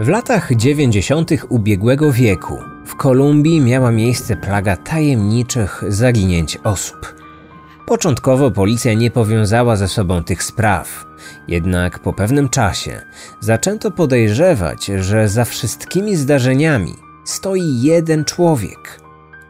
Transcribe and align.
W 0.00 0.08
latach 0.08 0.56
90. 0.56 1.30
ubiegłego 1.48 2.12
wieku 2.12 2.58
w 2.86 2.96
Kolumbii 2.96 3.60
miała 3.60 3.92
miejsce 3.92 4.36
plaga 4.36 4.76
tajemniczych 4.76 5.84
zaginięć 5.88 6.58
osób. 6.64 7.14
Początkowo 7.86 8.50
policja 8.50 8.94
nie 8.94 9.10
powiązała 9.10 9.76
ze 9.76 9.88
sobą 9.88 10.24
tych 10.24 10.42
spraw, 10.42 11.06
jednak 11.48 11.98
po 11.98 12.12
pewnym 12.12 12.48
czasie 12.48 13.02
zaczęto 13.40 13.90
podejrzewać, 13.90 14.86
że 14.86 15.28
za 15.28 15.44
wszystkimi 15.44 16.16
zdarzeniami 16.16 16.94
stoi 17.24 17.82
jeden 17.82 18.24
człowiek. 18.24 19.00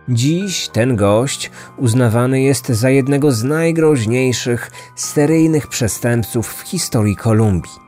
Dziś 0.09 0.69
ten 0.69 0.97
gość 0.97 1.51
uznawany 1.77 2.43
jest 2.43 2.69
za 2.69 2.91
jednego 2.91 3.33
z 3.33 3.45
najgroźniejszych 3.45 4.71
seryjnych 4.97 5.67
przestępców 5.67 6.55
w 6.55 6.61
historii 6.61 7.17
Kolumbii. 7.17 7.88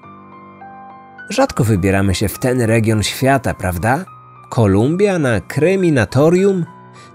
Rzadko 1.30 1.64
wybieramy 1.64 2.14
się 2.14 2.28
w 2.28 2.38
ten 2.38 2.60
region 2.60 3.02
świata, 3.02 3.54
prawda? 3.54 4.04
Kolumbia 4.48 5.18
na 5.18 5.40
kryminatorium? 5.40 6.64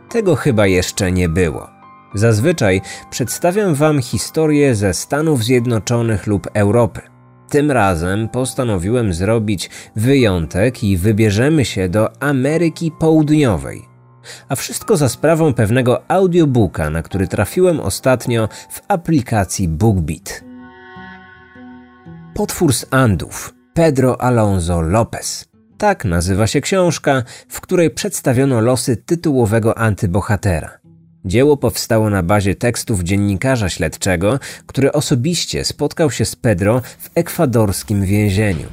Tego 0.09 0.35
chyba 0.35 0.67
jeszcze 0.67 1.11
nie 1.11 1.29
było. 1.29 1.69
Zazwyczaj 2.13 2.81
przedstawiam 3.09 3.75
Wam 3.75 4.01
historię 4.01 4.75
ze 4.75 4.93
Stanów 4.93 5.43
Zjednoczonych 5.43 6.27
lub 6.27 6.47
Europy. 6.53 7.01
Tym 7.49 7.71
razem 7.71 8.29
postanowiłem 8.29 9.13
zrobić 9.13 9.69
wyjątek 9.95 10.83
i 10.83 10.97
wybierzemy 10.97 11.65
się 11.65 11.89
do 11.89 12.23
Ameryki 12.23 12.91
Południowej. 12.91 13.85
A 14.49 14.55
wszystko 14.55 14.97
za 14.97 15.09
sprawą 15.09 15.53
pewnego 15.53 16.11
audiobooka, 16.11 16.89
na 16.89 17.01
który 17.01 17.27
trafiłem 17.27 17.79
ostatnio 17.79 18.49
w 18.69 18.81
aplikacji 18.87 19.67
BookBeat. 19.67 20.43
Potwór 22.33 22.73
z 22.73 22.85
Andów 22.91 23.54
Pedro 23.75 24.21
Alonso 24.21 24.81
Lopez. 24.81 25.45
Tak 25.77 26.05
nazywa 26.05 26.47
się 26.47 26.61
książka, 26.61 27.23
w 27.49 27.61
której 27.61 27.91
przedstawiono 27.91 28.61
losy 28.61 28.97
tytułowego 28.97 29.77
antybohatera. 29.77 30.77
Dzieło 31.25 31.57
powstało 31.57 32.09
na 32.09 32.23
bazie 32.23 32.55
tekstów 32.55 33.03
dziennikarza 33.03 33.69
śledczego, 33.69 34.39
który 34.65 34.91
osobiście 34.91 35.65
spotkał 35.65 36.11
się 36.11 36.25
z 36.25 36.35
Pedro 36.35 36.81
w 36.99 37.09
ekwadorskim 37.15 38.05
więzieniu. 38.05 38.67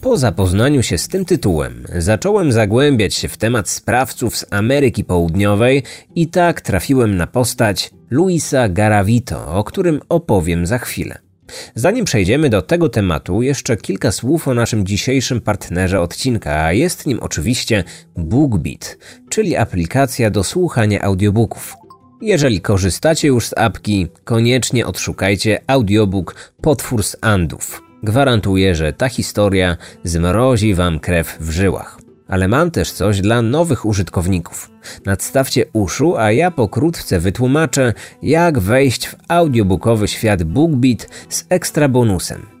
Po 0.00 0.16
zapoznaniu 0.16 0.82
się 0.82 0.98
z 0.98 1.08
tym 1.08 1.24
tytułem, 1.24 1.86
zacząłem 1.96 2.52
zagłębiać 2.52 3.14
się 3.14 3.28
w 3.28 3.36
temat 3.36 3.68
sprawców 3.68 4.36
z 4.36 4.46
Ameryki 4.50 5.04
Południowej 5.04 5.82
i 6.14 6.28
tak 6.28 6.60
trafiłem 6.60 7.16
na 7.16 7.26
postać 7.26 7.90
Luisa 8.10 8.68
Garavito, 8.68 9.54
o 9.54 9.64
którym 9.64 10.00
opowiem 10.08 10.66
za 10.66 10.78
chwilę. 10.78 11.27
Zanim 11.74 12.04
przejdziemy 12.04 12.50
do 12.50 12.62
tego 12.62 12.88
tematu, 12.88 13.42
jeszcze 13.42 13.76
kilka 13.76 14.12
słów 14.12 14.48
o 14.48 14.54
naszym 14.54 14.86
dzisiejszym 14.86 15.40
partnerze 15.40 16.00
odcinka, 16.00 16.64
a 16.64 16.72
jest 16.72 17.06
nim 17.06 17.20
oczywiście 17.20 17.84
BookBeat, 18.16 18.98
czyli 19.28 19.56
aplikacja 19.56 20.30
do 20.30 20.44
słuchania 20.44 21.02
audiobooków. 21.02 21.74
Jeżeli 22.20 22.60
korzystacie 22.60 23.28
już 23.28 23.46
z 23.46 23.58
apki, 23.58 24.06
koniecznie 24.24 24.86
odszukajcie 24.86 25.60
audiobook 25.66 26.52
Potwór 26.60 27.02
z 27.04 27.16
Andów. 27.20 27.82
Gwarantuję, 28.02 28.74
że 28.74 28.92
ta 28.92 29.08
historia 29.08 29.76
zmrozi 30.04 30.74
wam 30.74 31.00
krew 31.00 31.36
w 31.40 31.50
żyłach. 31.50 32.07
Ale 32.28 32.48
mam 32.48 32.70
też 32.70 32.92
coś 32.92 33.20
dla 33.20 33.42
nowych 33.42 33.84
użytkowników. 33.84 34.70
Nadstawcie 35.06 35.64
uszu, 35.72 36.16
a 36.16 36.32
ja 36.32 36.50
pokrótce 36.50 37.20
wytłumaczę, 37.20 37.94
jak 38.22 38.58
wejść 38.58 39.08
w 39.08 39.16
audiobookowy 39.28 40.08
świat 40.08 40.42
BookBeat 40.42 41.08
z 41.28 41.44
ekstra 41.48 41.88
bonusem. 41.88 42.58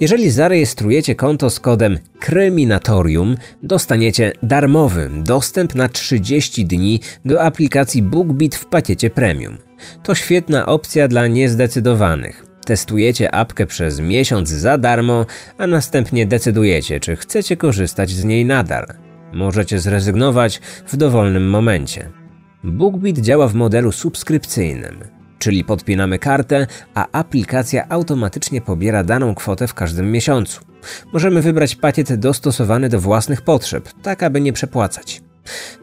Jeżeli 0.00 0.30
zarejestrujecie 0.30 1.14
konto 1.14 1.50
z 1.50 1.60
kodem 1.60 1.98
Kryminatorium, 2.18 3.36
dostaniecie 3.62 4.32
darmowy 4.42 5.10
dostęp 5.22 5.74
na 5.74 5.88
30 5.88 6.66
dni 6.66 7.00
do 7.24 7.42
aplikacji 7.42 8.02
BookBeat 8.02 8.54
w 8.54 8.66
pakiecie 8.66 9.10
premium. 9.10 9.58
To 10.02 10.14
świetna 10.14 10.66
opcja 10.66 11.08
dla 11.08 11.26
niezdecydowanych. 11.26 12.46
Testujecie 12.64 13.34
apkę 13.34 13.66
przez 13.66 14.00
miesiąc 14.00 14.48
za 14.48 14.78
darmo, 14.78 15.26
a 15.58 15.66
następnie 15.66 16.26
decydujecie, 16.26 17.00
czy 17.00 17.16
chcecie 17.16 17.56
korzystać 17.56 18.10
z 18.10 18.24
niej 18.24 18.44
nadal. 18.44 19.07
Możecie 19.32 19.80
zrezygnować 19.80 20.60
w 20.86 20.96
dowolnym 20.96 21.50
momencie. 21.50 22.10
BookBeat 22.64 23.18
działa 23.18 23.48
w 23.48 23.54
modelu 23.54 23.92
subskrypcyjnym, 23.92 25.04
czyli 25.38 25.64
podpinamy 25.64 26.18
kartę, 26.18 26.66
a 26.94 27.06
aplikacja 27.12 27.88
automatycznie 27.88 28.60
pobiera 28.60 29.04
daną 29.04 29.34
kwotę 29.34 29.68
w 29.68 29.74
każdym 29.74 30.12
miesiącu. 30.12 30.60
Możemy 31.12 31.42
wybrać 31.42 31.76
pakiet 31.76 32.14
dostosowany 32.14 32.88
do 32.88 33.00
własnych 33.00 33.42
potrzeb, 33.42 33.88
tak 34.02 34.22
aby 34.22 34.40
nie 34.40 34.52
przepłacać. 34.52 35.22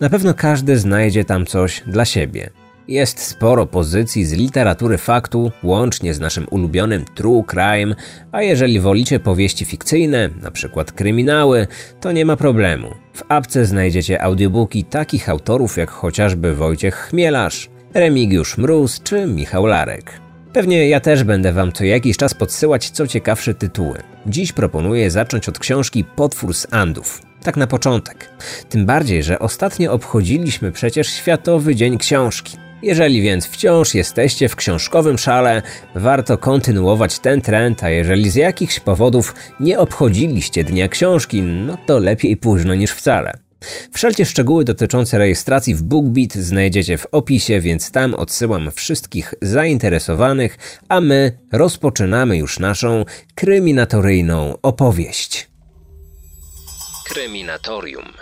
Na 0.02 0.10
pewno 0.10 0.34
każdy 0.34 0.78
znajdzie 0.78 1.26
tam 1.26 1.46
coś 1.46 1.84
dla 1.88 2.06
siebie. 2.06 2.50
Jest 2.88 3.20
sporo 3.20 3.66
pozycji 3.66 4.26
z 4.26 4.34
literatury 4.34 4.98
faktu, 4.98 5.52
łącznie 5.64 6.14
z 6.14 6.20
naszym 6.20 6.48
ulubionym 6.50 7.06
true 7.16 7.44
crime, 7.44 7.96
a 8.32 8.42
jeżeli 8.42 8.80
wolicie 8.80 9.20
powieści 9.20 9.66
fikcyjne, 9.66 10.30
np. 10.42 10.86
kryminały, 10.96 11.68
to 12.02 12.12
nie 12.12 12.26
ma 12.26 12.36
problemu. 12.36 12.88
W 13.14 13.24
apce 13.30 13.66
znajdziecie 13.66 14.22
audiobooki 14.22 14.84
takich 14.84 15.30
autorów 15.30 15.78
jak 15.78 15.92
chociażby 15.92 16.56
Wojciech 16.56 16.96
Chmielarz, 16.96 17.70
Remigiusz 17.94 18.58
Mróz 18.58 19.02
czy 19.04 19.26
Michał 19.28 19.66
Larek. 19.66 20.12
Pewnie 20.54 20.90
ja 20.90 21.00
też 21.00 21.24
będę 21.24 21.54
wam 21.54 21.72
co 21.72 21.84
jakiś 21.84 22.18
czas 22.18 22.34
podsyłać 22.34 22.90
co 22.90 23.08
ciekawsze 23.08 23.54
tytuły. 23.54 23.98
Dziś 24.26 24.52
proponuję 24.52 25.12
zacząć 25.12 25.50
od 25.50 25.60
książki 25.60 26.04
Potwór 26.04 26.54
z 26.54 26.68
Andów. 26.72 27.22
Tak 27.44 27.58
na 27.58 27.68
początek. 27.68 28.30
Tym 28.70 28.86
bardziej, 28.86 29.24
że 29.24 29.40
ostatnio 29.40 29.94
obchodziliśmy 29.94 30.72
przecież 30.72 31.08
Światowy 31.08 31.76
Dzień 31.76 31.98
Książki. 31.98 32.65
Jeżeli 32.86 33.22
więc 33.22 33.48
wciąż 33.48 33.94
jesteście 33.94 34.50
w 34.50 34.56
książkowym 34.56 35.18
szale, 35.18 35.62
warto 35.96 36.38
kontynuować 36.38 37.20
ten 37.20 37.42
trend, 37.42 37.84
a 37.84 37.90
jeżeli 37.90 38.30
z 38.30 38.36
jakichś 38.36 38.80
powodów 38.80 39.36
nie 39.60 39.80
obchodziliście 39.80 40.64
Dnia 40.64 40.88
Książki, 40.88 41.42
no 41.42 41.78
to 41.86 42.00
lepiej 42.00 42.38
późno 42.38 42.76
niż 42.76 42.92
wcale. 42.92 43.34
Wszelkie 43.94 44.26
szczegóły 44.26 44.64
dotyczące 44.64 45.18
rejestracji 45.18 45.76
w 45.76 45.84
BookBeat 45.84 46.34
znajdziecie 46.34 46.98
w 46.98 47.08
opisie, 47.12 47.60
więc 47.62 47.92
tam 47.92 48.14
odsyłam 48.14 48.72
wszystkich 48.72 49.34
zainteresowanych, 49.42 50.58
a 50.90 51.02
my 51.02 51.38
rozpoczynamy 51.52 52.38
już 52.38 52.60
naszą 52.60 53.06
kryminatoryjną 53.36 54.58
opowieść. 54.62 55.50
Kryminatorium. 57.06 58.14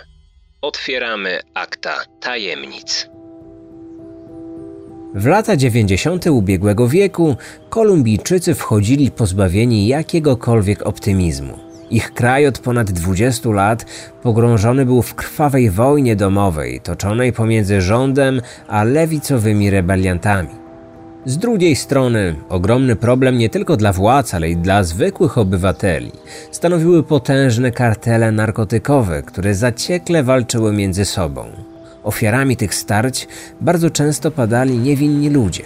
Otwieramy 0.62 1.40
akta 1.54 2.04
tajemnic. 2.20 3.13
W 5.14 5.26
lata 5.26 5.56
90. 5.56 6.26
ubiegłego 6.26 6.88
wieku 6.88 7.36
Kolumbijczycy 7.68 8.54
wchodzili 8.54 9.10
pozbawieni 9.10 9.86
jakiegokolwiek 9.86 10.86
optymizmu. 10.86 11.58
Ich 11.90 12.14
kraj 12.14 12.46
od 12.46 12.58
ponad 12.58 12.90
20 12.90 13.50
lat 13.50 13.86
pogrążony 14.22 14.86
był 14.86 15.02
w 15.02 15.14
krwawej 15.14 15.70
wojnie 15.70 16.16
domowej, 16.16 16.80
toczonej 16.80 17.32
pomiędzy 17.32 17.80
rządem 17.80 18.40
a 18.68 18.84
lewicowymi 18.84 19.70
rebeliantami. 19.70 20.48
Z 21.24 21.38
drugiej 21.38 21.76
strony, 21.76 22.34
ogromny 22.48 22.96
problem 22.96 23.38
nie 23.38 23.50
tylko 23.50 23.76
dla 23.76 23.92
władz, 23.92 24.34
ale 24.34 24.50
i 24.50 24.56
dla 24.56 24.84
zwykłych 24.84 25.38
obywateli 25.38 26.12
stanowiły 26.50 27.02
potężne 27.02 27.72
kartele 27.72 28.32
narkotykowe, 28.32 29.22
które 29.22 29.54
zaciekle 29.54 30.22
walczyły 30.22 30.72
między 30.72 31.04
sobą. 31.04 31.73
Ofiarami 32.04 32.56
tych 32.56 32.74
starć 32.74 33.28
bardzo 33.60 33.90
często 33.90 34.30
padali 34.30 34.78
niewinni 34.78 35.30
ludzie. 35.30 35.64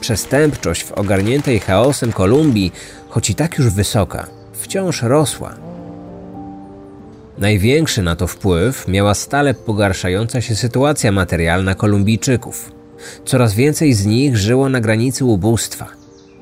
Przestępczość 0.00 0.84
w 0.84 0.92
ogarniętej 0.92 1.60
chaosem 1.60 2.12
Kolumbii, 2.12 2.72
choć 3.08 3.30
i 3.30 3.34
tak 3.34 3.58
już 3.58 3.70
wysoka, 3.70 4.26
wciąż 4.52 5.02
rosła. 5.02 5.54
Największy 7.38 8.02
na 8.02 8.16
to 8.16 8.26
wpływ 8.26 8.88
miała 8.88 9.14
stale 9.14 9.54
pogarszająca 9.54 10.40
się 10.40 10.56
sytuacja 10.56 11.12
materialna 11.12 11.74
Kolumbijczyków. 11.74 12.72
Coraz 13.24 13.54
więcej 13.54 13.92
z 13.92 14.06
nich 14.06 14.36
żyło 14.36 14.68
na 14.68 14.80
granicy 14.80 15.24
ubóstwa. 15.24 15.86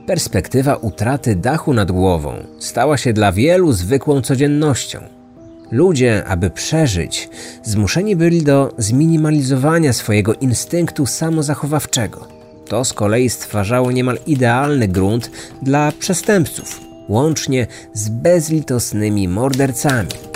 Perspektywa 0.07 0.77
utraty 0.77 1.37
dachu 1.37 1.73
nad 1.73 1.93
głową 1.93 2.35
stała 2.59 2.97
się 2.97 3.13
dla 3.13 3.33
wielu 3.33 3.73
zwykłą 3.73 4.23
codziennością. 4.23 5.20
Ludzie, 5.71 6.25
aby 6.27 6.51
przeżyć, 6.51 7.29
zmuszeni 7.63 8.17
byli 8.17 8.43
do 8.43 8.75
zminimalizowania 8.79 9.93
swojego 9.93 10.35
instynktu 10.35 11.07
samozachowawczego. 11.07 12.29
To 12.69 12.85
z 12.85 12.93
kolei 12.93 13.31
stwarzało 13.31 13.93
niemal 13.93 14.19
idealny 14.27 14.89
grunt 14.89 15.31
dla 15.63 15.93
przestępców, 15.99 16.81
łącznie 17.09 17.67
z 17.93 18.09
bezlitosnymi 18.09 19.29
mordercami. 19.29 20.30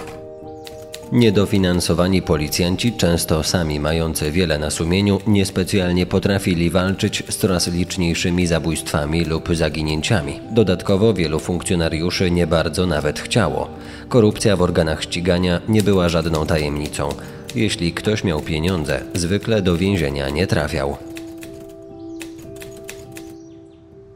Niedofinansowani 1.12 2.22
policjanci, 2.22 2.92
często 2.92 3.42
sami 3.42 3.80
mający 3.80 4.32
wiele 4.32 4.58
na 4.58 4.70
sumieniu, 4.70 5.20
niespecjalnie 5.26 6.06
potrafili 6.06 6.70
walczyć 6.70 7.22
z 7.28 7.36
coraz 7.36 7.68
liczniejszymi 7.68 8.46
zabójstwami 8.46 9.24
lub 9.24 9.56
zaginięciami. 9.56 10.40
Dodatkowo 10.50 11.14
wielu 11.14 11.40
funkcjonariuszy 11.40 12.30
nie 12.30 12.46
bardzo 12.46 12.86
nawet 12.86 13.20
chciało. 13.20 13.68
Korupcja 14.08 14.56
w 14.56 14.62
organach 14.62 15.02
ścigania 15.02 15.60
nie 15.68 15.82
była 15.82 16.08
żadną 16.08 16.46
tajemnicą. 16.46 17.08
Jeśli 17.54 17.92
ktoś 17.92 18.24
miał 18.24 18.40
pieniądze, 18.40 19.00
zwykle 19.14 19.62
do 19.62 19.76
więzienia 19.76 20.30
nie 20.30 20.46
trafiał. 20.46 20.96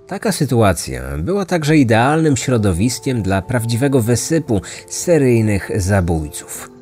Taka 0.07 0.33
sytuacja 0.33 1.03
była 1.19 1.45
także 1.45 1.77
idealnym 1.77 2.37
środowiskiem 2.37 3.23
dla 3.23 3.43
prawdziwego 3.43 4.01
wysypu 4.01 4.61
seryjnych 4.89 5.71
zabójców. 5.77 6.78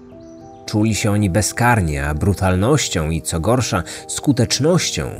Czuli 0.66 0.94
się 0.94 1.10
oni 1.10 1.30
bezkarnie, 1.30 2.04
a 2.04 2.14
brutalnością 2.14 3.10
i 3.10 3.22
co 3.22 3.40
gorsza 3.40 3.82
skutecznością 4.08 5.10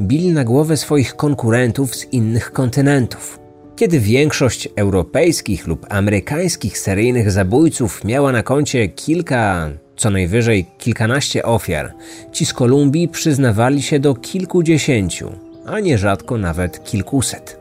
bili 0.00 0.32
na 0.32 0.44
głowę 0.44 0.76
swoich 0.76 1.16
konkurentów 1.16 1.96
z 1.96 2.04
innych 2.12 2.52
kontynentów. 2.52 3.38
Kiedy 3.76 4.00
większość 4.00 4.68
europejskich 4.76 5.66
lub 5.66 5.86
amerykańskich 5.88 6.78
seryjnych 6.78 7.30
zabójców 7.30 8.04
miała 8.04 8.32
na 8.32 8.42
koncie 8.42 8.88
kilka, 8.88 9.70
co 9.96 10.10
najwyżej 10.10 10.66
kilkanaście 10.78 11.42
ofiar, 11.42 11.92
ci 12.32 12.46
z 12.46 12.52
Kolumbii 12.52 13.08
przyznawali 13.08 13.82
się 13.82 14.00
do 14.00 14.14
kilkudziesięciu, 14.14 15.32
a 15.66 15.80
nierzadko 15.80 16.38
nawet 16.38 16.84
kilkuset. 16.84 17.60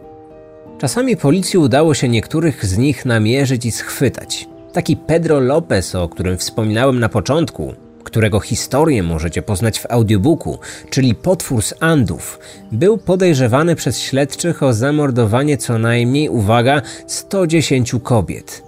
Czasami 0.78 1.18
policji 1.18 1.60
udało 1.60 1.94
się 1.94 2.10
niektórych 2.10 2.66
z 2.66 2.78
nich 2.78 3.06
namierzyć 3.06 3.66
i 3.66 3.72
schwytać. 3.72 4.48
Taki 4.76 4.98
Pedro 4.98 5.40
Lopez, 5.40 5.96
o 5.96 6.10
którym 6.10 6.38
wspominałem 6.38 7.00
na 7.00 7.10
początku, 7.10 7.74
którego 8.04 8.40
historię 8.40 9.04
możecie 9.04 9.42
poznać 9.42 9.80
w 9.80 9.92
audiobooku, 9.92 10.60
czyli 10.90 11.16
potwór 11.16 11.62
z 11.62 11.74
Andów, 11.80 12.40
był 12.72 12.98
podejrzewany 12.98 13.76
przez 13.76 14.00
śledczych 14.00 14.64
o 14.64 14.74
zamordowanie 14.74 15.58
co 15.58 15.80
najmniej, 15.80 16.30
uwaga, 16.30 16.82
110 17.08 17.96
kobiet. 18.04 18.64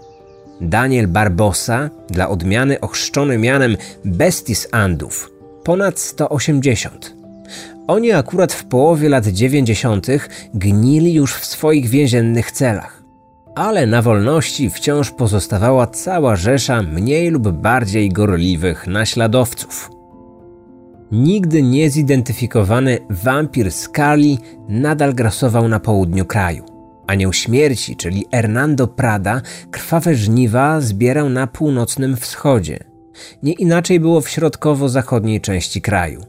Daniel 0.61 1.07
Barbosa, 1.07 1.89
dla 2.09 2.29
odmiany 2.29 2.79
ochrzczony 2.79 3.37
mianem 3.37 3.77
Bestis 4.05 4.67
Andów, 4.71 5.31
ponad 5.63 5.99
180. 5.99 7.15
Oni 7.87 8.11
akurat 8.11 8.53
w 8.53 8.65
połowie 8.65 9.09
lat 9.09 9.27
90. 9.27 10.07
gnili 10.53 11.13
już 11.13 11.35
w 11.35 11.45
swoich 11.45 11.89
więziennych 11.89 12.51
celach. 12.51 12.96
Ale 13.57 13.87
na 13.87 14.01
wolności 14.01 14.69
wciąż 14.69 15.11
pozostawała 15.11 15.87
cała 15.87 16.35
rzesza 16.35 16.81
mniej 16.81 17.29
lub 17.29 17.49
bardziej 17.49 18.09
gorliwych 18.09 18.87
naśladowców. 18.87 19.91
Nigdy 21.11 21.61
niezidentyfikowany 21.61 22.97
wampir 23.09 23.71
Skali 23.71 24.39
nadal 24.69 25.13
grasował 25.13 25.67
na 25.67 25.79
południu 25.79 26.25
kraju. 26.25 26.63
Anioł 27.07 27.33
śmierci, 27.33 27.95
czyli 27.95 28.25
Hernando 28.31 28.87
Prada, 28.87 29.41
krwawe 29.71 30.15
żniwa 30.15 30.81
zbierał 30.81 31.29
na 31.29 31.47
północnym 31.47 32.17
wschodzie. 32.17 32.79
Nie 33.43 33.53
inaczej 33.53 33.99
było 33.99 34.21
w 34.21 34.29
środkowo-zachodniej 34.29 35.41
części 35.41 35.81
kraju. 35.81 36.21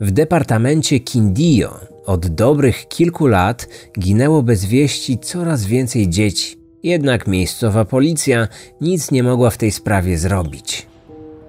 W 0.00 0.10
departamencie 0.10 1.00
Quindío 1.00 1.70
od 2.06 2.26
dobrych 2.26 2.88
kilku 2.88 3.26
lat 3.26 3.68
ginęło 3.98 4.42
bez 4.42 4.64
wieści 4.64 5.18
coraz 5.18 5.64
więcej 5.64 6.08
dzieci. 6.08 6.63
Jednak 6.84 7.26
miejscowa 7.26 7.84
policja 7.84 8.48
nic 8.80 9.10
nie 9.10 9.22
mogła 9.22 9.50
w 9.50 9.56
tej 9.56 9.72
sprawie 9.72 10.18
zrobić. 10.18 10.86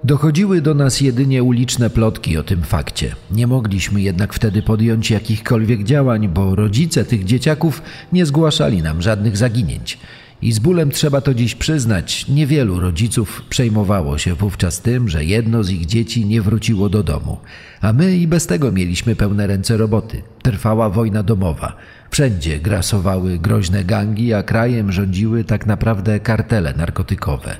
Dochodziły 0.04 0.60
do 0.60 0.74
nas 0.74 1.00
jedynie 1.00 1.42
uliczne 1.42 1.90
plotki 1.90 2.36
o 2.36 2.42
tym 2.42 2.62
fakcie. 2.62 3.14
Nie 3.30 3.46
mogliśmy 3.46 4.00
jednak 4.00 4.34
wtedy 4.34 4.62
podjąć 4.62 5.10
jakichkolwiek 5.10 5.84
działań, 5.84 6.28
bo 6.28 6.54
rodzice 6.54 7.04
tych 7.04 7.24
dzieciaków 7.24 7.82
nie 8.12 8.26
zgłaszali 8.26 8.82
nam 8.82 9.02
żadnych 9.02 9.36
zaginięć. 9.36 9.98
I 10.42 10.52
z 10.52 10.58
bólem 10.58 10.90
trzeba 10.90 11.20
to 11.20 11.34
dziś 11.34 11.54
przyznać, 11.54 12.28
niewielu 12.28 12.80
rodziców 12.80 13.42
przejmowało 13.48 14.18
się 14.18 14.34
wówczas 14.34 14.80
tym, 14.80 15.08
że 15.08 15.24
jedno 15.24 15.64
z 15.64 15.70
ich 15.70 15.86
dzieci 15.86 16.26
nie 16.26 16.42
wróciło 16.42 16.88
do 16.88 17.02
domu. 17.02 17.38
A 17.80 17.92
my 17.92 18.16
i 18.16 18.26
bez 18.26 18.46
tego 18.46 18.72
mieliśmy 18.72 19.16
pełne 19.16 19.46
ręce 19.46 19.76
roboty. 19.76 20.22
Trwała 20.42 20.90
wojna 20.90 21.22
domowa. 21.22 21.76
Wszędzie 22.16 22.58
grasowały 22.58 23.38
groźne 23.38 23.84
gangi, 23.84 24.34
a 24.34 24.42
krajem 24.42 24.92
rządziły 24.92 25.44
tak 25.44 25.66
naprawdę 25.66 26.20
kartele 26.20 26.74
narkotykowe. 26.74 27.56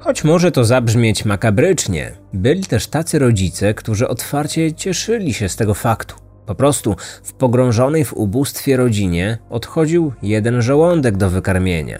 Choć 0.00 0.24
może 0.24 0.52
to 0.52 0.64
zabrzmieć 0.64 1.24
makabrycznie, 1.24 2.12
byli 2.32 2.62
też 2.62 2.86
tacy 2.86 3.18
rodzice, 3.18 3.74
którzy 3.74 4.08
otwarcie 4.08 4.72
cieszyli 4.72 5.34
się 5.34 5.48
z 5.48 5.56
tego 5.56 5.74
faktu. 5.74 6.14
Po 6.46 6.54
prostu 6.54 6.96
w 7.22 7.32
pogrążonej 7.32 8.04
w 8.04 8.12
ubóstwie 8.12 8.76
rodzinie 8.76 9.38
odchodził 9.50 10.12
jeden 10.22 10.62
żołądek 10.62 11.16
do 11.16 11.30
wykarmienia. 11.30 11.98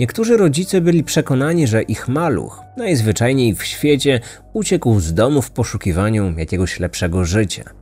Niektórzy 0.00 0.36
rodzice 0.36 0.80
byli 0.80 1.04
przekonani, 1.04 1.66
że 1.66 1.82
ich 1.82 2.08
maluch, 2.08 2.60
najzwyczajniej 2.76 3.54
w 3.54 3.64
świecie, 3.64 4.20
uciekł 4.52 5.00
z 5.00 5.14
domu 5.14 5.42
w 5.42 5.50
poszukiwaniu 5.50 6.38
jakiegoś 6.38 6.80
lepszego 6.80 7.24
życia. 7.24 7.81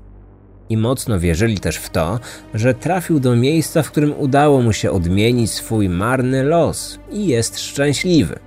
I 0.70 0.76
mocno 0.76 1.20
wierzyli 1.20 1.58
też 1.58 1.76
w 1.76 1.90
to, 1.90 2.20
że 2.54 2.74
trafił 2.74 3.20
do 3.20 3.36
miejsca, 3.36 3.82
w 3.82 3.90
którym 3.90 4.14
udało 4.18 4.62
mu 4.62 4.72
się 4.72 4.90
odmienić 4.90 5.50
swój 5.50 5.88
marny 5.88 6.42
los 6.42 6.98
i 7.12 7.26
jest 7.26 7.60
szczęśliwy. 7.60 8.38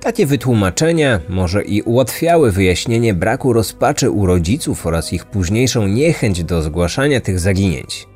Takie 0.00 0.26
wytłumaczenia 0.26 1.20
może 1.28 1.64
i 1.64 1.82
ułatwiały 1.82 2.52
wyjaśnienie 2.52 3.14
braku 3.14 3.52
rozpaczy 3.52 4.10
u 4.10 4.26
rodziców 4.26 4.86
oraz 4.86 5.12
ich 5.12 5.24
późniejszą 5.24 5.86
niechęć 5.86 6.44
do 6.44 6.62
zgłaszania 6.62 7.20
tych 7.20 7.40
zaginięć. 7.40 8.08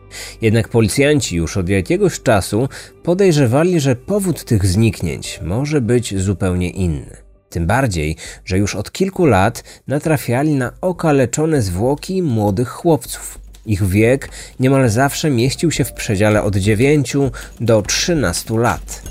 Jednak 0.42 0.68
policjanci 0.68 1.36
już 1.36 1.56
od 1.56 1.68
jakiegoś 1.68 2.20
czasu 2.20 2.68
podejrzewali, 3.02 3.80
że 3.80 3.96
powód 3.96 4.44
tych 4.44 4.66
zniknięć 4.66 5.40
może 5.42 5.80
być 5.80 6.18
zupełnie 6.18 6.70
inny. 6.70 7.16
Tym 7.50 7.66
bardziej, 7.66 8.16
że 8.44 8.58
już 8.58 8.74
od 8.74 8.92
kilku 8.92 9.26
lat 9.26 9.64
natrafiali 9.86 10.54
na 10.54 10.72
okaleczone 10.80 11.62
zwłoki 11.62 12.22
młodych 12.22 12.68
chłopców. 12.68 13.39
Ich 13.66 13.86
wiek 13.86 14.28
niemal 14.60 14.88
zawsze 14.88 15.30
mieścił 15.30 15.70
się 15.70 15.84
w 15.84 15.92
przedziale 15.92 16.42
od 16.42 16.56
9 16.56 17.16
do 17.60 17.82
13 17.82 18.58
lat. 18.58 19.02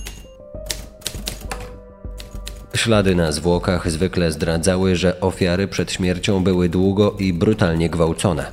Ślady 2.76 3.16
na 3.16 3.32
zwłokach 3.32 3.92
zwykle 3.92 4.32
zdradzały, 4.32 4.96
że 4.96 5.20
ofiary 5.22 5.68
przed 5.68 5.92
śmiercią 5.92 6.44
były 6.44 6.70
długo 6.70 7.16
i 7.20 7.34
brutalnie 7.34 7.90
gwałcone. 7.90 8.46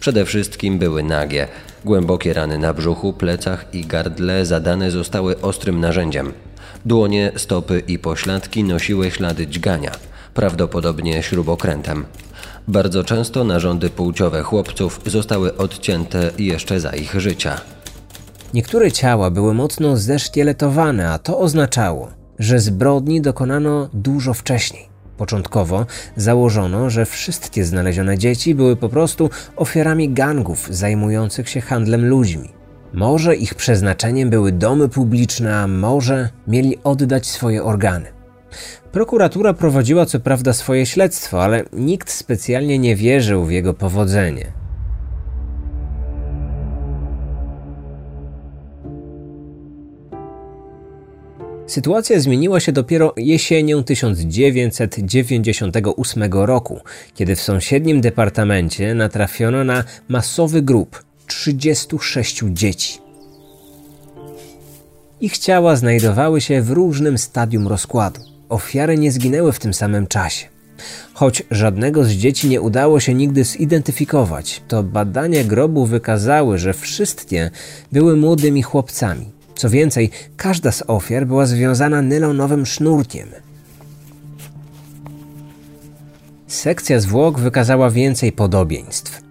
Przede 0.00 0.24
wszystkim 0.24 0.78
były 0.78 1.02
nagie. 1.02 1.48
Głębokie 1.84 2.32
rany 2.32 2.58
na 2.58 2.74
brzuchu, 2.74 3.12
plecach 3.12 3.74
i 3.74 3.86
gardle 3.86 4.46
zadane 4.46 4.90
zostały 4.90 5.40
ostrym 5.40 5.80
narzędziem. 5.80 6.32
Dłonie, 6.84 7.32
stopy 7.36 7.82
i 7.88 7.98
pośladki 7.98 8.64
nosiły 8.64 9.10
ślady 9.10 9.46
dźgania, 9.46 9.90
prawdopodobnie 10.34 11.22
śrubokrętem. 11.22 12.04
Bardzo 12.68 13.04
często 13.04 13.44
narządy 13.44 13.90
płciowe 13.90 14.42
chłopców 14.42 15.00
zostały 15.06 15.56
odcięte 15.56 16.30
jeszcze 16.38 16.80
za 16.80 16.90
ich 16.90 17.20
życia. 17.20 17.60
Niektóre 18.54 18.92
ciała 18.92 19.30
były 19.30 19.54
mocno 19.54 19.96
zeszkieletowane, 19.96 21.10
a 21.10 21.18
to 21.18 21.38
oznaczało, 21.38 22.08
że 22.38 22.60
zbrodni 22.60 23.20
dokonano 23.20 23.88
dużo 23.94 24.34
wcześniej. 24.34 24.88
Początkowo 25.16 25.86
założono, 26.16 26.90
że 26.90 27.06
wszystkie 27.06 27.64
znalezione 27.64 28.18
dzieci 28.18 28.54
były 28.54 28.76
po 28.76 28.88
prostu 28.88 29.30
ofiarami 29.56 30.08
gangów 30.08 30.68
zajmujących 30.70 31.48
się 31.48 31.60
handlem 31.60 32.08
ludźmi. 32.08 32.48
Może 32.92 33.36
ich 33.36 33.54
przeznaczeniem 33.54 34.30
były 34.30 34.52
domy 34.52 34.88
publiczne, 34.88 35.56
a 35.56 35.66
może 35.66 36.28
mieli 36.46 36.78
oddać 36.84 37.26
swoje 37.26 37.64
organy. 37.64 38.19
Prokuratura 38.92 39.54
prowadziła 39.54 40.06
co 40.06 40.20
prawda 40.20 40.52
swoje 40.52 40.86
śledztwo, 40.86 41.42
ale 41.42 41.64
nikt 41.72 42.10
specjalnie 42.10 42.78
nie 42.78 42.96
wierzył 42.96 43.44
w 43.44 43.50
jego 43.50 43.74
powodzenie. 43.74 44.60
Sytuacja 51.70 52.20
zmieniła 52.20 52.60
się 52.60 52.72
dopiero 52.72 53.14
jesienią 53.16 53.84
1998 53.84 56.32
roku, 56.32 56.80
kiedy 57.14 57.36
w 57.36 57.40
sąsiednim 57.40 58.00
departamencie 58.00 58.94
natrafiono 58.94 59.64
na 59.64 59.84
masowy 60.08 60.62
grób 60.62 61.04
36 61.26 62.42
dzieci. 62.44 62.98
Ich 65.20 65.38
ciała 65.38 65.76
znajdowały 65.76 66.40
się 66.40 66.62
w 66.62 66.70
różnym 66.70 67.18
stadium 67.18 67.68
rozkładu. 67.68 68.29
Ofiary 68.50 68.98
nie 68.98 69.12
zginęły 69.12 69.52
w 69.52 69.58
tym 69.58 69.74
samym 69.74 70.06
czasie. 70.06 70.46
Choć 71.14 71.42
żadnego 71.50 72.04
z 72.04 72.10
dzieci 72.10 72.48
nie 72.48 72.60
udało 72.60 73.00
się 73.00 73.14
nigdy 73.14 73.44
zidentyfikować, 73.44 74.62
to 74.68 74.82
badania 74.82 75.44
grobu 75.44 75.86
wykazały, 75.86 76.58
że 76.58 76.72
wszystkie 76.72 77.50
były 77.92 78.16
młodymi 78.16 78.62
chłopcami. 78.62 79.32
Co 79.54 79.70
więcej, 79.70 80.10
każda 80.36 80.72
z 80.72 80.82
ofiar 80.86 81.26
była 81.26 81.46
związana 81.46 82.02
nylonowym 82.02 82.66
sznurkiem. 82.66 83.28
Sekcja 86.46 87.00
zwłok 87.00 87.40
wykazała 87.40 87.90
więcej 87.90 88.32
podobieństw. 88.32 89.22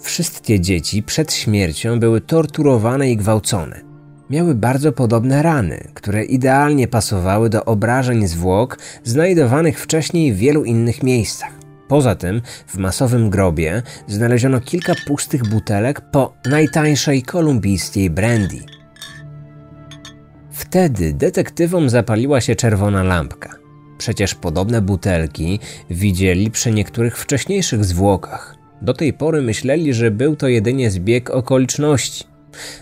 Wszystkie 0.00 0.60
dzieci 0.60 1.02
przed 1.02 1.32
śmiercią 1.32 2.00
były 2.00 2.20
torturowane 2.20 3.10
i 3.10 3.16
gwałcone. 3.16 3.85
Miały 4.30 4.54
bardzo 4.54 4.92
podobne 4.92 5.42
rany, 5.42 5.88
które 5.94 6.24
idealnie 6.24 6.88
pasowały 6.88 7.50
do 7.50 7.64
obrażeń 7.64 8.28
zwłok 8.28 8.78
znajdowanych 9.04 9.80
wcześniej 9.80 10.32
w 10.32 10.36
wielu 10.36 10.64
innych 10.64 11.02
miejscach. 11.02 11.50
Poza 11.88 12.14
tym 12.14 12.42
w 12.66 12.76
masowym 12.76 13.30
grobie 13.30 13.82
znaleziono 14.06 14.60
kilka 14.60 14.94
pustych 15.06 15.48
butelek 15.48 16.00
po 16.00 16.34
najtańszej 16.44 17.22
kolumbijskiej 17.22 18.10
brandy. 18.10 18.58
Wtedy 20.50 21.12
detektywom 21.12 21.90
zapaliła 21.90 22.40
się 22.40 22.56
czerwona 22.56 23.02
lampka. 23.02 23.50
Przecież 23.98 24.34
podobne 24.34 24.82
butelki 24.82 25.60
widzieli 25.90 26.50
przy 26.50 26.70
niektórych 26.70 27.18
wcześniejszych 27.18 27.84
zwłokach. 27.84 28.56
Do 28.82 28.94
tej 28.94 29.12
pory 29.12 29.42
myśleli, 29.42 29.94
że 29.94 30.10
był 30.10 30.36
to 30.36 30.48
jedynie 30.48 30.90
zbieg 30.90 31.30
okoliczności. 31.30 32.35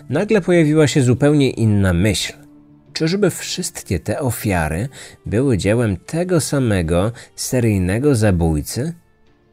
Nagle 0.09 0.41
pojawiła 0.41 0.87
się 0.87 1.01
zupełnie 1.01 1.49
inna 1.49 1.93
myśl. 1.93 2.33
Czyżby 2.93 3.29
wszystkie 3.29 3.99
te 3.99 4.19
ofiary 4.19 4.89
były 5.25 5.57
dziełem 5.57 5.97
tego 5.97 6.41
samego 6.41 7.11
seryjnego 7.35 8.15
zabójcy? 8.15 8.93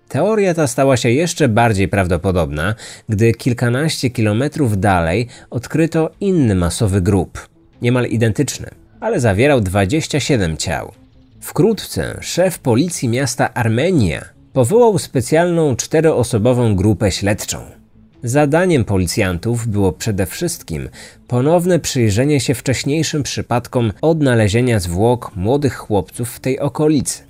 Teoria 0.08 0.54
ta 0.54 0.66
stała 0.66 0.96
się 0.96 1.10
jeszcze 1.10 1.48
bardziej 1.48 1.88
prawdopodobna, 1.88 2.74
gdy 3.08 3.32
kilkanaście 3.32 4.10
kilometrów 4.10 4.80
dalej 4.80 5.28
odkryto 5.50 6.10
inny 6.20 6.54
masowy 6.54 7.00
grób, 7.00 7.48
niemal 7.82 8.06
identyczny, 8.06 8.70
ale 9.00 9.20
zawierał 9.20 9.60
27 9.60 10.56
ciał. 10.56 10.92
Wkrótce 11.40 12.18
szef 12.20 12.58
policji 12.58 13.08
miasta 13.08 13.54
Armenia 13.54 14.24
powołał 14.52 14.98
specjalną 14.98 15.76
czteroosobową 15.76 16.76
grupę 16.76 17.12
śledczą. 17.12 17.81
Zadaniem 18.24 18.84
policjantów 18.84 19.66
było 19.66 19.92
przede 19.92 20.26
wszystkim 20.26 20.88
ponowne 21.28 21.78
przyjrzenie 21.78 22.40
się 22.40 22.54
wcześniejszym 22.54 23.22
przypadkom 23.22 23.92
odnalezienia 24.00 24.80
zwłok 24.80 25.36
młodych 25.36 25.76
chłopców 25.76 26.30
w 26.30 26.40
tej 26.40 26.60
okolicy 26.60 27.22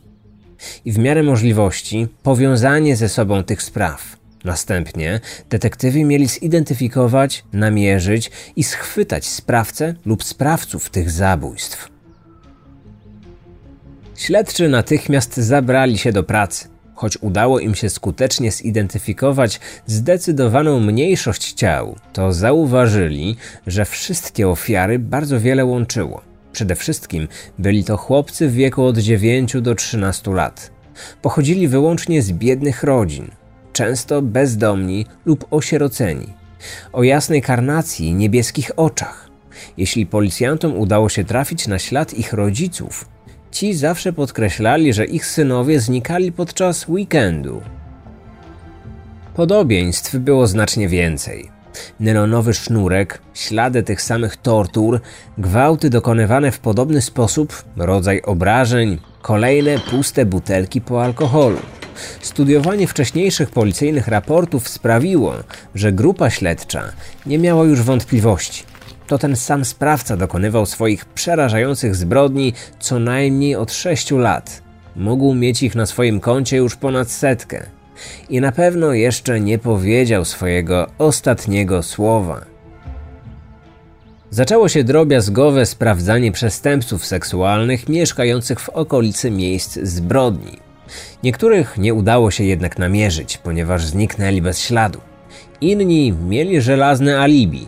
i 0.84 0.92
w 0.92 0.98
miarę 0.98 1.22
możliwości 1.22 2.08
powiązanie 2.22 2.96
ze 2.96 3.08
sobą 3.08 3.44
tych 3.44 3.62
spraw. 3.62 4.16
Następnie 4.44 5.20
detektywi 5.50 6.04
mieli 6.04 6.26
zidentyfikować, 6.26 7.44
namierzyć 7.52 8.30
i 8.56 8.64
schwytać 8.64 9.26
sprawcę 9.26 9.94
lub 10.06 10.24
sprawców 10.24 10.90
tych 10.90 11.10
zabójstw. 11.10 11.88
Śledczy 14.16 14.68
natychmiast 14.68 15.36
zabrali 15.36 15.98
się 15.98 16.12
do 16.12 16.22
pracy. 16.22 16.68
Choć 17.02 17.18
udało 17.20 17.60
im 17.60 17.74
się 17.74 17.90
skutecznie 17.90 18.50
zidentyfikować 18.50 19.60
zdecydowaną 19.86 20.80
mniejszość 20.80 21.52
ciał, 21.52 21.96
to 22.12 22.32
zauważyli, 22.32 23.36
że 23.66 23.84
wszystkie 23.84 24.48
ofiary 24.48 24.98
bardzo 24.98 25.40
wiele 25.40 25.64
łączyło. 25.64 26.22
Przede 26.52 26.76
wszystkim 26.76 27.28
byli 27.58 27.84
to 27.84 27.96
chłopcy 27.96 28.48
w 28.48 28.54
wieku 28.54 28.84
od 28.84 28.98
9 28.98 29.56
do 29.60 29.74
13 29.74 30.30
lat. 30.30 30.70
Pochodzili 31.22 31.68
wyłącznie 31.68 32.22
z 32.22 32.32
biednych 32.32 32.82
rodzin, 32.82 33.30
często 33.72 34.22
bezdomni 34.22 35.06
lub 35.26 35.46
osieroceni, 35.50 36.26
o 36.92 37.02
jasnej 37.02 37.42
karnacji 37.42 38.06
i 38.06 38.14
niebieskich 38.14 38.70
oczach. 38.76 39.30
Jeśli 39.76 40.06
policjantom 40.06 40.76
udało 40.76 41.08
się 41.08 41.24
trafić 41.24 41.66
na 41.66 41.78
ślad 41.78 42.14
ich 42.14 42.32
rodziców, 42.32 43.11
Ci 43.52 43.74
zawsze 43.74 44.12
podkreślali, 44.12 44.92
że 44.92 45.04
ich 45.04 45.26
synowie 45.26 45.80
znikali 45.80 46.32
podczas 46.32 46.88
weekendu. 46.88 47.62
Podobieństw 49.34 50.16
było 50.16 50.46
znacznie 50.46 50.88
więcej. 50.88 51.50
Nylonowy 52.00 52.54
sznurek, 52.54 53.22
ślady 53.34 53.82
tych 53.82 54.02
samych 54.02 54.36
tortur, 54.36 55.00
gwałty 55.38 55.90
dokonywane 55.90 56.52
w 56.52 56.58
podobny 56.58 57.02
sposób, 57.02 57.64
rodzaj 57.76 58.22
obrażeń, 58.22 58.98
kolejne 59.22 59.78
puste 59.78 60.26
butelki 60.26 60.80
po 60.80 61.04
alkoholu. 61.04 61.58
Studiowanie 62.20 62.86
wcześniejszych 62.86 63.50
policyjnych 63.50 64.08
raportów 64.08 64.68
sprawiło, 64.68 65.34
że 65.74 65.92
grupa 65.92 66.30
śledcza 66.30 66.82
nie 67.26 67.38
miała 67.38 67.64
już 67.64 67.82
wątpliwości 67.82 68.71
to 69.06 69.18
ten 69.18 69.36
sam 69.36 69.64
sprawca 69.64 70.16
dokonywał 70.16 70.66
swoich 70.66 71.04
przerażających 71.04 71.96
zbrodni 71.96 72.52
co 72.78 72.98
najmniej 72.98 73.56
od 73.56 73.72
sześciu 73.72 74.18
lat. 74.18 74.62
Mógł 74.96 75.34
mieć 75.34 75.62
ich 75.62 75.74
na 75.74 75.86
swoim 75.86 76.20
koncie 76.20 76.56
już 76.56 76.76
ponad 76.76 77.10
setkę. 77.10 77.66
I 78.28 78.40
na 78.40 78.52
pewno 78.52 78.92
jeszcze 78.92 79.40
nie 79.40 79.58
powiedział 79.58 80.24
swojego 80.24 80.86
ostatniego 80.98 81.82
słowa. 81.82 82.52
Zaczęło 84.30 84.68
się 84.68 84.84
drobiazgowe 84.84 85.66
sprawdzanie 85.66 86.32
przestępców 86.32 87.06
seksualnych 87.06 87.88
mieszkających 87.88 88.60
w 88.60 88.68
okolicy 88.68 89.30
miejsc 89.30 89.78
zbrodni. 89.82 90.58
Niektórych 91.22 91.78
nie 91.78 91.94
udało 91.94 92.30
się 92.30 92.44
jednak 92.44 92.78
namierzyć, 92.78 93.38
ponieważ 93.38 93.84
zniknęli 93.84 94.42
bez 94.42 94.60
śladu. 94.60 95.00
Inni 95.60 96.12
mieli 96.12 96.60
żelazne 96.60 97.20
alibi, 97.20 97.66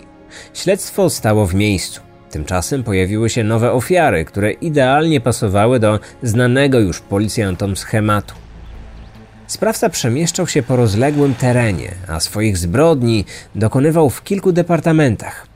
Śledztwo 0.55 1.11
stało 1.11 1.47
w 1.47 1.55
miejscu. 1.55 2.01
Tymczasem 2.31 2.85
pojawiły 2.85 3.31
się 3.31 3.45
nowe 3.45 3.73
ofiary, 3.73 4.25
które 4.25 4.53
idealnie 4.53 5.21
pasowały 5.21 5.81
do 5.81 6.01
znanego 6.23 6.81
już 6.81 7.01
policjantom 7.01 7.77
schematu. 7.77 8.35
Sprawca 9.47 9.89
przemieszczał 9.89 10.47
się 10.47 10.63
po 10.63 10.77
rozległym 10.77 11.35
terenie, 11.35 11.91
a 12.09 12.21
swoich 12.21 12.59
zbrodni 12.59 13.25
dokonywał 13.55 14.11
w 14.11 14.23
kilku 14.23 14.53
departamentach. 14.53 15.47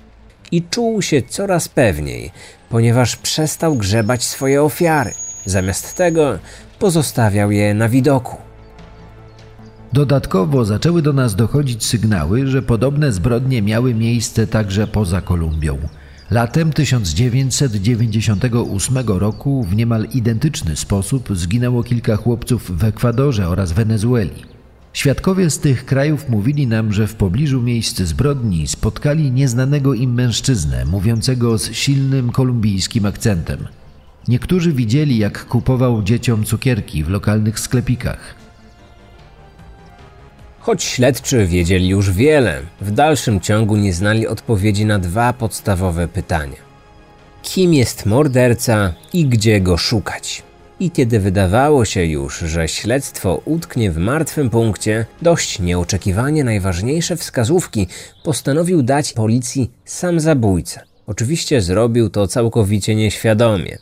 I 0.52 0.62
czuł 0.62 1.02
się 1.02 1.22
coraz 1.22 1.68
pewniej, 1.68 2.30
ponieważ 2.68 3.16
przestał 3.16 3.74
grzebać 3.74 4.24
swoje 4.24 4.62
ofiary. 4.62 5.12
Zamiast 5.44 5.94
tego 5.94 6.38
pozostawiał 6.78 7.50
je 7.50 7.74
na 7.74 7.88
widoku. 7.88 8.47
Dodatkowo 9.92 10.64
zaczęły 10.64 11.02
do 11.02 11.12
nas 11.12 11.36
dochodzić 11.36 11.84
sygnały, 11.84 12.46
że 12.46 12.62
podobne 12.62 13.12
zbrodnie 13.12 13.62
miały 13.62 13.94
miejsce 13.94 14.46
także 14.46 14.86
poza 14.86 15.20
Kolumbią. 15.20 15.78
Latem 16.30 16.72
1998 16.72 18.98
roku 19.06 19.64
w 19.64 19.76
niemal 19.76 20.06
identyczny 20.14 20.76
sposób 20.76 21.28
zginęło 21.32 21.82
kilka 21.82 22.16
chłopców 22.16 22.78
w 22.78 22.84
Ekwadorze 22.84 23.48
oraz 23.48 23.72
Wenezueli. 23.72 24.42
Świadkowie 24.92 25.50
z 25.50 25.58
tych 25.58 25.84
krajów 25.84 26.28
mówili 26.28 26.66
nam, 26.66 26.92
że 26.92 27.06
w 27.06 27.14
pobliżu 27.14 27.62
miejsc 27.62 28.00
zbrodni 28.00 28.66
spotkali 28.66 29.32
nieznanego 29.32 29.94
im 29.94 30.14
mężczyznę, 30.14 30.84
mówiącego 30.84 31.58
z 31.58 31.72
silnym 31.72 32.32
kolumbijskim 32.32 33.06
akcentem. 33.06 33.58
Niektórzy 34.28 34.72
widzieli, 34.72 35.18
jak 35.18 35.46
kupował 35.46 36.02
dzieciom 36.02 36.44
cukierki 36.44 37.04
w 37.04 37.08
lokalnych 37.08 37.60
sklepikach. 37.60 38.47
Choć 40.60 40.84
śledczy 40.84 41.46
wiedzieli 41.46 41.88
już 41.88 42.10
wiele, 42.10 42.60
w 42.80 42.90
dalszym 42.90 43.40
ciągu 43.40 43.76
nie 43.76 43.92
znali 43.92 44.26
odpowiedzi 44.26 44.84
na 44.84 44.98
dwa 44.98 45.32
podstawowe 45.32 46.08
pytania: 46.08 46.56
kim 47.42 47.74
jest 47.74 48.06
morderca 48.06 48.94
i 49.12 49.26
gdzie 49.26 49.60
go 49.60 49.76
szukać? 49.76 50.42
I 50.80 50.90
kiedy 50.90 51.20
wydawało 51.20 51.84
się 51.84 52.04
już, 52.04 52.38
że 52.38 52.68
śledztwo 52.68 53.42
utknie 53.44 53.90
w 53.90 53.98
martwym 53.98 54.50
punkcie, 54.50 55.06
dość 55.22 55.58
nieoczekiwanie 55.58 56.44
najważniejsze 56.44 57.16
wskazówki 57.16 57.86
postanowił 58.24 58.82
dać 58.82 59.12
policji 59.12 59.70
sam 59.84 60.20
zabójca. 60.20 60.80
Oczywiście 61.06 61.60
zrobił 61.60 62.10
to 62.10 62.26
całkowicie 62.26 62.94
nieświadomie. 62.94 63.78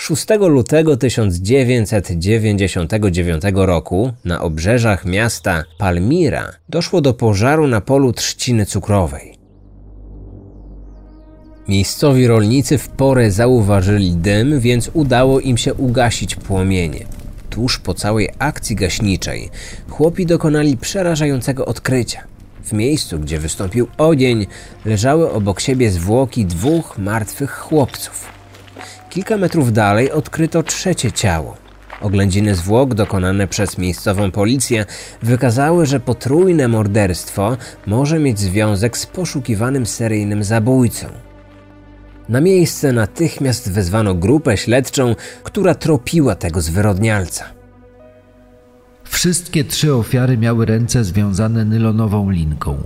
6 0.00 0.26
lutego 0.48 0.96
1999 0.96 3.42
roku 3.54 4.12
na 4.24 4.42
obrzeżach 4.42 5.04
miasta 5.04 5.64
Palmira 5.78 6.52
doszło 6.68 7.00
do 7.00 7.14
pożaru 7.14 7.66
na 7.66 7.80
polu 7.80 8.12
trzciny 8.12 8.66
cukrowej. 8.66 9.34
Miejscowi 11.68 12.26
rolnicy 12.26 12.78
w 12.78 12.88
porę 12.88 13.30
zauważyli 13.30 14.12
dym, 14.12 14.60
więc 14.60 14.90
udało 14.92 15.40
im 15.40 15.56
się 15.56 15.74
ugasić 15.74 16.36
płomienie. 16.36 17.04
Tuż 17.50 17.78
po 17.78 17.94
całej 17.94 18.28
akcji 18.38 18.76
gaśniczej 18.76 19.50
chłopi 19.88 20.26
dokonali 20.26 20.76
przerażającego 20.76 21.66
odkrycia. 21.66 22.24
W 22.64 22.72
miejscu, 22.72 23.18
gdzie 23.18 23.38
wystąpił 23.38 23.86
ogień, 23.98 24.46
leżały 24.84 25.30
obok 25.30 25.60
siebie 25.60 25.90
zwłoki 25.90 26.46
dwóch 26.46 26.98
martwych 26.98 27.50
chłopców. 27.50 28.39
Kilka 29.10 29.36
metrów 29.36 29.72
dalej 29.72 30.12
odkryto 30.12 30.62
trzecie 30.62 31.12
ciało. 31.12 31.56
Oględziny 32.00 32.54
zwłok 32.54 32.94
dokonane 32.94 33.48
przez 33.48 33.78
miejscową 33.78 34.30
policję 34.30 34.86
wykazały, 35.22 35.86
że 35.86 36.00
potrójne 36.00 36.68
morderstwo 36.68 37.56
może 37.86 38.18
mieć 38.18 38.38
związek 38.38 38.98
z 38.98 39.06
poszukiwanym 39.06 39.86
seryjnym 39.86 40.44
zabójcą. 40.44 41.06
Na 42.28 42.40
miejsce 42.40 42.92
natychmiast 42.92 43.72
wezwano 43.72 44.14
grupę 44.14 44.56
śledczą, 44.56 45.16
która 45.42 45.74
tropiła 45.74 46.34
tego 46.34 46.60
zwyrodnialca. 46.60 47.44
Wszystkie 49.04 49.64
trzy 49.64 49.94
ofiary 49.94 50.38
miały 50.38 50.66
ręce 50.66 51.04
związane 51.04 51.64
nylonową 51.64 52.30
linką. 52.30 52.82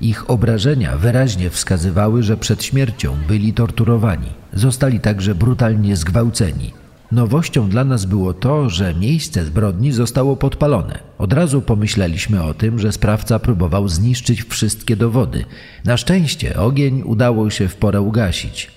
Ich 0.00 0.30
obrażenia 0.30 0.96
wyraźnie 0.96 1.50
wskazywały, 1.50 2.22
że 2.22 2.36
przed 2.36 2.64
śmiercią 2.64 3.16
byli 3.28 3.52
torturowani. 3.52 4.28
Zostali 4.52 5.00
także 5.00 5.34
brutalnie 5.34 5.96
zgwałceni. 5.96 6.72
Nowością 7.12 7.68
dla 7.68 7.84
nas 7.84 8.04
było 8.04 8.34
to, 8.34 8.70
że 8.70 8.94
miejsce 8.94 9.44
zbrodni 9.44 9.92
zostało 9.92 10.36
podpalone. 10.36 10.98
Od 11.18 11.32
razu 11.32 11.62
pomyśleliśmy 11.62 12.42
o 12.42 12.54
tym, 12.54 12.78
że 12.78 12.92
sprawca 12.92 13.38
próbował 13.38 13.88
zniszczyć 13.88 14.42
wszystkie 14.42 14.96
dowody. 14.96 15.44
Na 15.84 15.96
szczęście 15.96 16.56
ogień 16.56 17.02
udało 17.02 17.50
się 17.50 17.68
w 17.68 17.76
porę 17.76 18.00
ugasić. 18.00 18.70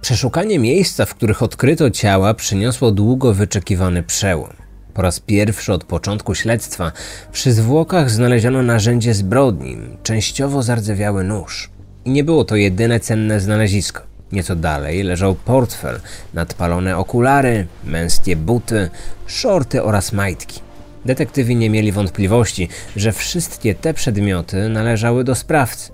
Przeszukanie 0.00 0.58
miejsca, 0.58 1.06
w 1.06 1.14
których 1.14 1.42
odkryto 1.42 1.90
ciała, 1.90 2.34
przyniosło 2.34 2.90
długo 2.90 3.34
wyczekiwany 3.34 4.02
przełom. 4.02 4.59
Po 4.94 5.02
raz 5.02 5.20
pierwszy 5.20 5.72
od 5.72 5.84
początku 5.84 6.34
śledztwa 6.34 6.92
przy 7.32 7.52
zwłokach 7.52 8.10
znaleziono 8.10 8.62
narzędzie 8.62 9.14
zbrodni, 9.14 9.76
częściowo 10.02 10.62
zardzewiały 10.62 11.24
nóż. 11.24 11.70
I 12.04 12.10
nie 12.10 12.24
było 12.24 12.44
to 12.44 12.56
jedyne 12.56 13.00
cenne 13.00 13.40
znalezisko. 13.40 14.02
Nieco 14.32 14.56
dalej 14.56 15.02
leżał 15.02 15.34
portfel, 15.34 16.00
nadpalone 16.34 16.96
okulary, 16.96 17.66
męskie 17.84 18.36
buty, 18.36 18.90
shorty 19.26 19.82
oraz 19.82 20.12
majtki. 20.12 20.60
Detektywi 21.04 21.56
nie 21.56 21.70
mieli 21.70 21.92
wątpliwości, 21.92 22.68
że 22.96 23.12
wszystkie 23.12 23.74
te 23.74 23.94
przedmioty 23.94 24.68
należały 24.68 25.24
do 25.24 25.34
sprawcy. 25.34 25.92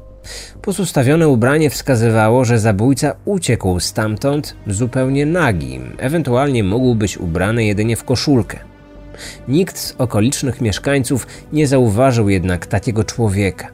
Pozostawione 0.63 1.29
ubranie 1.29 1.71
wskazywało, 1.71 2.45
że 2.45 2.59
zabójca 2.59 3.15
uciekł 3.25 3.81
stamtąd 3.81 4.57
zupełnie 4.67 5.27
nagi, 5.27 5.81
ewentualnie 5.99 6.65
mógł 6.65 6.95
być 6.95 7.19
ubrany 7.19 7.65
jedynie 7.65 7.97
w 7.97 8.05
koszulkę. 8.05 8.59
Nikt 9.49 9.79
z 9.79 9.95
okolicznych 9.99 10.61
mieszkańców 10.61 11.27
nie 11.53 11.67
zauważył 11.67 12.29
jednak 12.29 12.67
takiego 12.67 13.05
człowieka. 13.05 13.69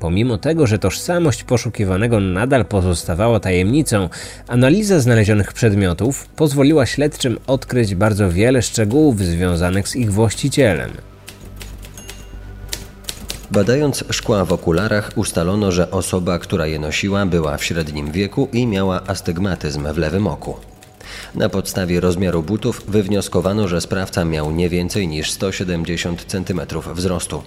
Pomimo 0.00 0.38
tego, 0.38 0.66
że 0.66 0.78
tożsamość 0.78 1.44
poszukiwanego 1.44 2.20
nadal 2.20 2.64
pozostawała 2.64 3.40
tajemnicą, 3.40 4.08
analiza 4.48 5.00
znalezionych 5.00 5.52
przedmiotów 5.52 6.26
pozwoliła 6.26 6.86
śledczym 6.86 7.38
odkryć 7.46 7.94
bardzo 7.94 8.30
wiele 8.30 8.62
szczegółów 8.62 9.18
związanych 9.18 9.88
z 9.88 9.96
ich 9.96 10.12
właścicielem. 10.12 10.90
Badając 13.50 14.04
szkła 14.10 14.44
w 14.44 14.52
okularach, 14.52 15.10
ustalono, 15.16 15.72
że 15.72 15.90
osoba, 15.90 16.38
która 16.38 16.66
je 16.66 16.78
nosiła, 16.78 17.26
była 17.26 17.56
w 17.56 17.64
średnim 17.64 18.12
wieku 18.12 18.48
i 18.52 18.66
miała 18.66 19.02
astygmatyzm 19.06 19.92
w 19.92 19.98
lewym 19.98 20.26
oku. 20.26 20.56
Na 21.34 21.48
podstawie 21.48 22.00
rozmiaru 22.00 22.42
butów 22.42 22.82
wywnioskowano, 22.88 23.68
że 23.68 23.80
sprawca 23.80 24.24
miał 24.24 24.50
nie 24.50 24.68
więcej 24.68 25.08
niż 25.08 25.30
170 25.30 26.24
cm 26.24 26.60
wzrostu. 26.94 27.42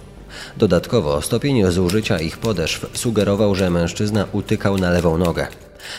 Dodatkowo 0.56 1.22
stopień 1.22 1.70
zużycia 1.70 2.18
ich 2.18 2.38
podeszw 2.38 2.86
sugerował, 2.92 3.54
że 3.54 3.70
mężczyzna 3.70 4.26
utykał 4.32 4.78
na 4.78 4.90
lewą 4.90 5.18
nogę. 5.18 5.46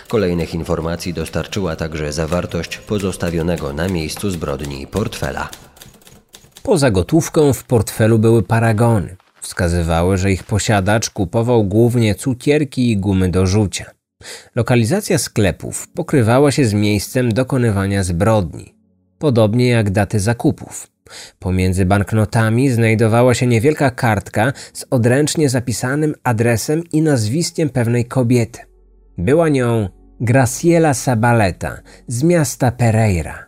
Kolejnych 0.07 0.53
informacji 0.53 1.13
dostarczyła 1.13 1.75
także 1.75 2.13
zawartość 2.13 2.77
pozostawionego 2.77 3.73
na 3.73 3.87
miejscu 3.87 4.29
zbrodni 4.29 4.87
portfela. 4.87 5.49
Poza 6.63 6.91
gotówką 6.91 7.53
w 7.53 7.63
portfelu 7.63 8.19
były 8.19 8.43
paragony. 8.43 9.15
Wskazywały, 9.41 10.17
że 10.17 10.31
ich 10.31 10.43
posiadacz 10.43 11.09
kupował 11.09 11.63
głównie 11.63 12.15
cukierki 12.15 12.91
i 12.91 12.97
gumy 12.97 13.29
do 13.29 13.45
rzucia. 13.47 13.98
Lokalizacja 14.55 15.17
sklepów 15.17 15.87
pokrywała 15.87 16.51
się 16.51 16.65
z 16.65 16.73
miejscem 16.73 17.33
dokonywania 17.33 18.03
zbrodni, 18.03 18.75
podobnie 19.19 19.67
jak 19.67 19.89
daty 19.89 20.19
zakupów. 20.19 20.87
Pomiędzy 21.39 21.85
banknotami 21.85 22.69
znajdowała 22.69 23.33
się 23.33 23.47
niewielka 23.47 23.91
kartka 23.91 24.53
z 24.73 24.85
odręcznie 24.89 25.49
zapisanym 25.49 26.15
adresem 26.23 26.83
i 26.91 27.01
nazwiskiem 27.01 27.69
pewnej 27.69 28.05
kobiety. 28.05 28.59
Była 29.17 29.49
nią 29.49 29.89
Graciela 30.21 30.93
Sabaleta 30.93 31.81
z 32.07 32.23
miasta 32.23 32.71
Pereira. 32.71 33.45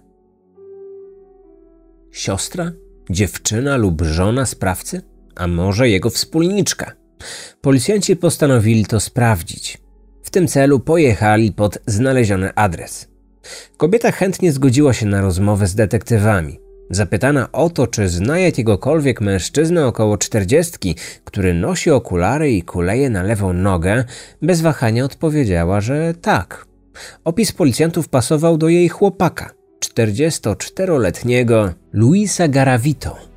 Siostra, 2.11 2.71
dziewczyna 3.09 3.77
lub 3.77 4.01
żona 4.01 4.45
sprawcy, 4.45 5.01
a 5.35 5.47
może 5.47 5.89
jego 5.89 6.09
wspólniczka. 6.09 6.91
Policjanci 7.61 8.15
postanowili 8.15 8.85
to 8.85 8.99
sprawdzić. 8.99 9.80
W 10.31 10.33
tym 10.33 10.47
celu 10.47 10.79
pojechali 10.79 11.51
pod 11.51 11.77
znaleziony 11.85 12.53
adres. 12.55 13.07
Kobieta 13.77 14.11
chętnie 14.11 14.51
zgodziła 14.51 14.93
się 14.93 15.05
na 15.05 15.21
rozmowę 15.21 15.67
z 15.67 15.75
detektywami. 15.75 16.59
Zapytana 16.89 17.51
o 17.51 17.69
to, 17.69 17.87
czy 17.87 18.09
zna 18.09 18.39
jakiegokolwiek 18.39 19.21
mężczyznę 19.21 19.85
około 19.85 20.17
czterdziestki, 20.17 20.95
który 21.23 21.53
nosi 21.53 21.91
okulary 21.91 22.51
i 22.51 22.63
kuleje 22.63 23.09
na 23.09 23.23
lewą 23.23 23.53
nogę, 23.53 24.03
bez 24.41 24.61
wahania 24.61 25.05
odpowiedziała, 25.05 25.81
że 25.81 26.13
tak. 26.21 26.65
Opis 27.23 27.51
policjantów 27.51 28.09
pasował 28.09 28.57
do 28.57 28.69
jej 28.69 28.89
chłopaka, 28.89 29.51
44-letniego 29.85 31.73
Luisa 31.93 32.47
Garavito. 32.47 33.30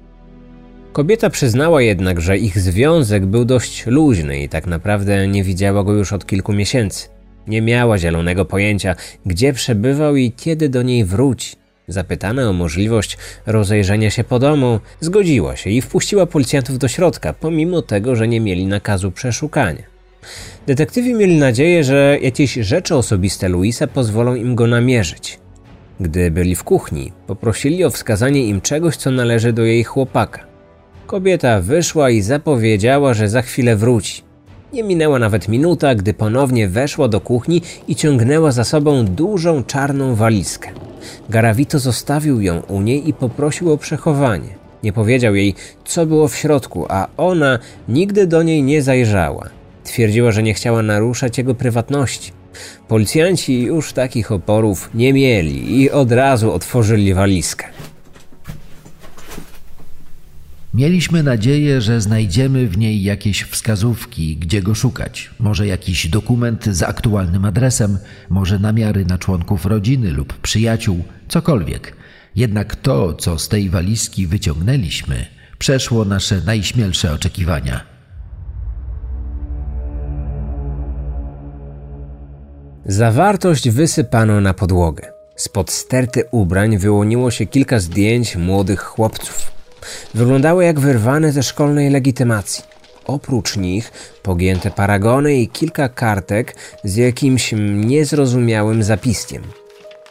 Kobieta 0.94 1.30
przyznała 1.30 1.83
jednak, 1.83 2.20
że 2.20 2.38
ich 2.38 2.59
związek 2.59 3.26
był 3.26 3.44
dość 3.44 3.87
luźny 3.87 4.42
i 4.42 4.48
tak 4.48 4.66
naprawdę 4.66 5.28
nie 5.28 5.44
widziała 5.44 5.85
go 5.85 5.92
już 5.92 6.12
od 6.12 6.26
kilku 6.26 6.52
miesięcy. 6.52 7.09
Nie 7.46 7.62
miała 7.62 7.98
zielonego 7.98 8.44
pojęcia, 8.44 8.96
gdzie 9.26 9.52
przebywał 9.52 10.16
i 10.16 10.33
kiedy 10.33 10.68
do 10.68 10.83
niej 10.83 11.04
wróci. 11.04 11.57
Zapytana 11.88 12.48
o 12.48 12.52
możliwość 12.52 13.18
rozejrzenia 13.46 14.11
się 14.11 14.24
po 14.24 14.38
domu, 14.38 14.80
zgodziła 15.00 15.57
się 15.57 15.70
i 15.70 15.83
wpuściła 15.83 16.26
policjantów 16.26 16.78
do 16.78 16.88
środka, 16.88 17.33
pomimo 17.33 17.83
tego, 17.83 18.16
że 18.16 18.28
nie 18.28 18.40
mieli 18.40 18.66
nakazu 18.66 19.12
przeszukania. 19.12 19.83
Detektywi 20.66 21.14
mieli 21.14 21.37
nadzieję, 21.37 21.85
że 21.85 22.18
jakieś 22.22 22.54
rzeczy 22.54 22.94
osobiste 22.94 23.48
Luisa 23.48 23.87
pozwolą 23.87 24.35
im 24.35 24.54
go 24.54 24.66
namierzyć. 24.66 25.38
Gdy 26.00 26.30
byli 26.30 26.57
w 26.57 26.64
kuchni, 26.64 27.12
poprosili 27.26 27.85
o 27.85 27.90
wskazanie 27.90 28.46
im 28.46 28.61
czegoś, 28.61 28.96
co 28.96 29.11
należy 29.11 29.52
do 29.52 29.64
jej 29.64 29.85
chłopaka. 29.85 30.54
Kobieta 31.07 31.61
wyszła 31.61 32.11
i 32.11 32.21
zapowiedziała, 32.21 33.14
że 33.14 33.29
za 33.29 33.43
chwilę 33.43 33.77
wróci. 33.77 34.23
Nie 34.73 34.83
minęła 34.83 35.19
nawet 35.19 35.49
minuta, 35.49 35.95
gdy 35.95 36.14
ponownie 36.14 36.69
weszła 36.69 37.09
do 37.09 37.21
kuchni 37.21 37.62
i 37.88 37.97
ciągnęła 37.97 38.53
za 38.53 38.64
sobą 38.64 39.05
dużą 39.05 39.64
czarną 39.64 40.14
walizkę. 40.14 40.69
Garavito 41.29 41.79
zostawił 41.79 42.40
ją 42.40 42.61
u 42.61 42.81
niej 42.81 43.09
i 43.09 43.12
poprosił 43.12 43.73
o 43.73 43.79
przechowanie. 43.79 44.49
Nie 44.83 44.93
powiedział 44.93 45.35
jej, 45.35 45.55
co 45.85 46.07
było 46.07 46.29
w 46.29 46.37
środku, 46.37 46.87
a 46.88 47.09
ona 47.17 47.59
nigdy 47.88 48.27
do 48.27 48.43
niej 48.43 48.62
nie 48.62 48.83
zajrzała. 48.83 49.49
Twierdziła, 49.85 50.33
że 50.33 50.43
nie 50.43 50.55
chciała 50.55 50.83
naruszać 50.83 51.38
jego 51.38 51.55
prywatności. 51.55 52.33
Policjanci 52.88 53.62
już 53.62 53.93
takich 53.93 54.33
oporów 54.33 54.90
nie 54.95 55.12
mieli 55.12 55.81
i 55.81 55.90
od 55.90 56.12
razu 56.12 56.53
otworzyli 56.53 57.14
walizkę. 57.14 57.67
Mieliśmy 60.74 61.22
nadzieję, 61.22 61.80
że 61.80 62.00
znajdziemy 62.00 62.68
w 62.68 62.78
niej 62.78 63.02
jakieś 63.02 63.42
wskazówki, 63.42 64.37
gdzie 64.37 64.62
go 64.62 64.74
szukać. 64.74 65.30
Może 65.38 65.66
jakiś 65.66 66.08
dokument 66.08 66.64
z 66.64 66.82
aktualnym 66.82 67.44
adresem, 67.44 67.98
może 68.30 68.58
namiary 68.58 69.04
na 69.04 69.18
członków 69.18 69.66
rodziny 69.66 70.10
lub 70.10 70.38
przyjaciół, 70.38 71.04
cokolwiek. 71.28 71.96
Jednak 72.37 72.76
to, 72.76 73.14
co 73.14 73.38
z 73.38 73.48
tej 73.48 73.70
walizki 73.70 74.26
wyciągnęliśmy, 74.26 75.26
przeszło 75.58 76.04
nasze 76.04 76.40
najśmielsze 76.46 77.12
oczekiwania. 77.12 77.80
Zawartość 82.87 83.70
wysypano 83.70 84.40
na 84.40 84.54
podłogę. 84.54 85.12
Spod 85.37 85.70
sterty 85.70 86.24
ubrań 86.30 86.78
wyłoniło 86.78 87.30
się 87.30 87.46
kilka 87.46 87.80
zdjęć 87.80 88.37
młodych 88.37 88.80
chłopców. 88.80 89.54
Wyglądały 90.14 90.64
jak 90.64 90.81
wyrwane 90.81 91.33
ze 91.33 91.42
szkolnej 91.42 91.90
legitymacji. 91.90 92.64
Oprócz 93.05 93.57
nich 93.57 93.92
pogięte 94.23 94.70
paragony 94.70 95.37
i 95.37 95.49
kilka 95.49 95.88
kartek 95.88 96.57
z 96.85 96.97
jakimś 96.97 97.55
niezrozumiałym 97.75 98.83
zapiskiem. 98.83 99.42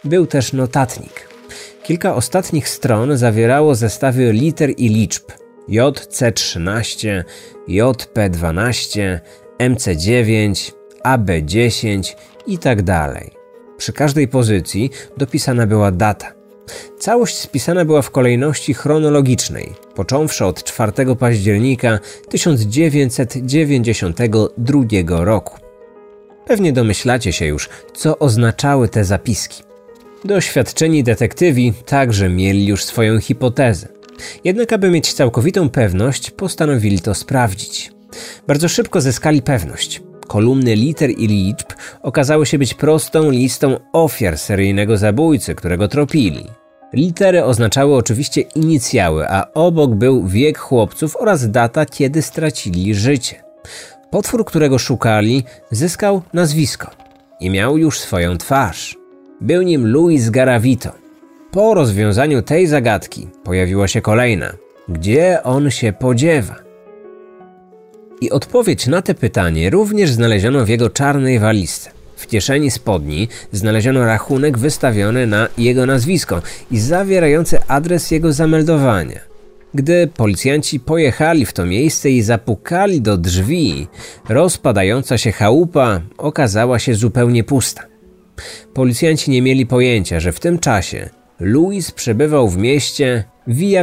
Był 0.03 0.25
też 0.25 0.53
notatnik. 0.53 1.27
Kilka 1.83 2.15
ostatnich 2.15 2.69
stron 2.69 3.17
zawierało 3.17 3.75
zestawy 3.75 4.31
liter 4.31 4.69
i 4.77 4.89
liczb 4.89 5.23
JC13, 5.69 7.23
JP12, 7.69 9.19
MC9, 9.59 10.71
AB10 11.05 12.15
i 12.47 12.57
tak 12.57 12.81
dalej. 12.81 13.31
Przy 13.77 13.93
każdej 13.93 14.27
pozycji 14.27 14.89
dopisana 15.17 15.67
była 15.67 15.91
data. 15.91 16.42
Całość 16.99 17.37
spisana 17.37 17.85
była 17.85 18.01
w 18.01 18.11
kolejności 18.11 18.73
chronologicznej, 18.73 19.73
począwszy 19.95 20.45
od 20.45 20.63
4 20.63 20.91
października 21.19 21.99
1992 22.29 25.25
roku. 25.25 25.57
Pewnie 26.45 26.73
domyślacie 26.73 27.33
się 27.33 27.45
już, 27.45 27.69
co 27.93 28.19
oznaczały 28.19 28.89
te 28.89 29.05
zapiski. 29.05 29.63
Doświadczeni 30.25 31.03
detektywi 31.03 31.73
także 31.85 32.29
mieli 32.29 32.67
już 32.67 32.85
swoją 32.85 33.19
hipotezę. 33.19 33.87
Jednak, 34.43 34.73
aby 34.73 34.89
mieć 34.89 35.13
całkowitą 35.13 35.69
pewność, 35.69 36.31
postanowili 36.31 36.99
to 36.99 37.13
sprawdzić. 37.13 37.91
Bardzo 38.47 38.69
szybko 38.69 39.01
zyskali 39.01 39.41
pewność. 39.41 40.01
Kolumny 40.27 40.75
liter 40.75 41.09
i 41.09 41.27
liczb 41.27 41.67
okazały 42.01 42.45
się 42.45 42.57
być 42.57 42.73
prostą 42.73 43.29
listą 43.29 43.79
ofiar 43.93 44.37
seryjnego 44.37 44.97
zabójcy, 44.97 45.55
którego 45.55 45.87
tropili. 45.87 46.45
Litery 46.93 47.43
oznaczały 47.43 47.95
oczywiście 47.95 48.41
inicjały, 48.41 49.29
a 49.29 49.53
obok 49.53 49.95
był 49.95 50.27
wiek 50.27 50.57
chłopców 50.57 51.15
oraz 51.15 51.51
data, 51.51 51.85
kiedy 51.85 52.21
stracili 52.21 52.95
życie. 52.95 53.43
Potwór, 54.09 54.45
którego 54.45 54.79
szukali, 54.79 55.43
zyskał 55.71 56.21
nazwisko 56.33 56.91
i 57.39 57.49
miał 57.49 57.77
już 57.77 57.99
swoją 57.99 58.37
twarz. 58.37 58.97
Był 59.41 59.61
nim 59.61 59.87
Luis 59.87 60.29
Garavito. 60.29 60.91
Po 61.51 61.73
rozwiązaniu 61.73 62.41
tej 62.41 62.67
zagadki 62.67 63.27
pojawiła 63.43 63.87
się 63.87 64.01
kolejna. 64.01 64.53
Gdzie 64.87 65.43
on 65.43 65.71
się 65.71 65.93
podziewa? 65.93 66.62
I 68.23 68.29
odpowiedź 68.29 68.87
na 68.87 69.01
te 69.01 69.13
pytanie 69.13 69.69
również 69.69 70.11
znaleziono 70.11 70.65
w 70.65 70.69
jego 70.69 70.89
czarnej 70.89 71.39
walizce. 71.39 71.91
W 72.15 72.27
kieszeni 72.27 72.71
spodni 72.71 73.27
znaleziono 73.51 74.05
rachunek 74.05 74.57
wystawiony 74.57 75.27
na 75.27 75.47
jego 75.57 75.85
nazwisko 75.85 76.41
i 76.71 76.79
zawierający 76.79 77.57
adres 77.67 78.11
jego 78.11 78.33
zameldowania. 78.33 79.19
Gdy 79.73 80.07
policjanci 80.07 80.79
pojechali 80.79 81.45
w 81.45 81.53
to 81.53 81.65
miejsce 81.65 82.09
i 82.09 82.21
zapukali 82.21 83.01
do 83.01 83.17
drzwi, 83.17 83.87
rozpadająca 84.29 85.17
się 85.17 85.31
chałupa 85.31 86.01
okazała 86.17 86.79
się 86.79 86.95
zupełnie 86.95 87.43
pusta. 87.43 87.83
Policjanci 88.73 89.31
nie 89.31 89.41
mieli 89.41 89.65
pojęcia, 89.65 90.19
że 90.19 90.31
w 90.31 90.39
tym 90.39 90.59
czasie 90.59 91.09
Luis 91.39 91.91
przebywał 91.91 92.49
w 92.49 92.57
mieście 92.57 93.23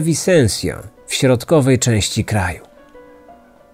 Vicencio 0.02 0.74
w 1.06 1.14
środkowej 1.14 1.78
części 1.78 2.24
kraju. 2.24 2.69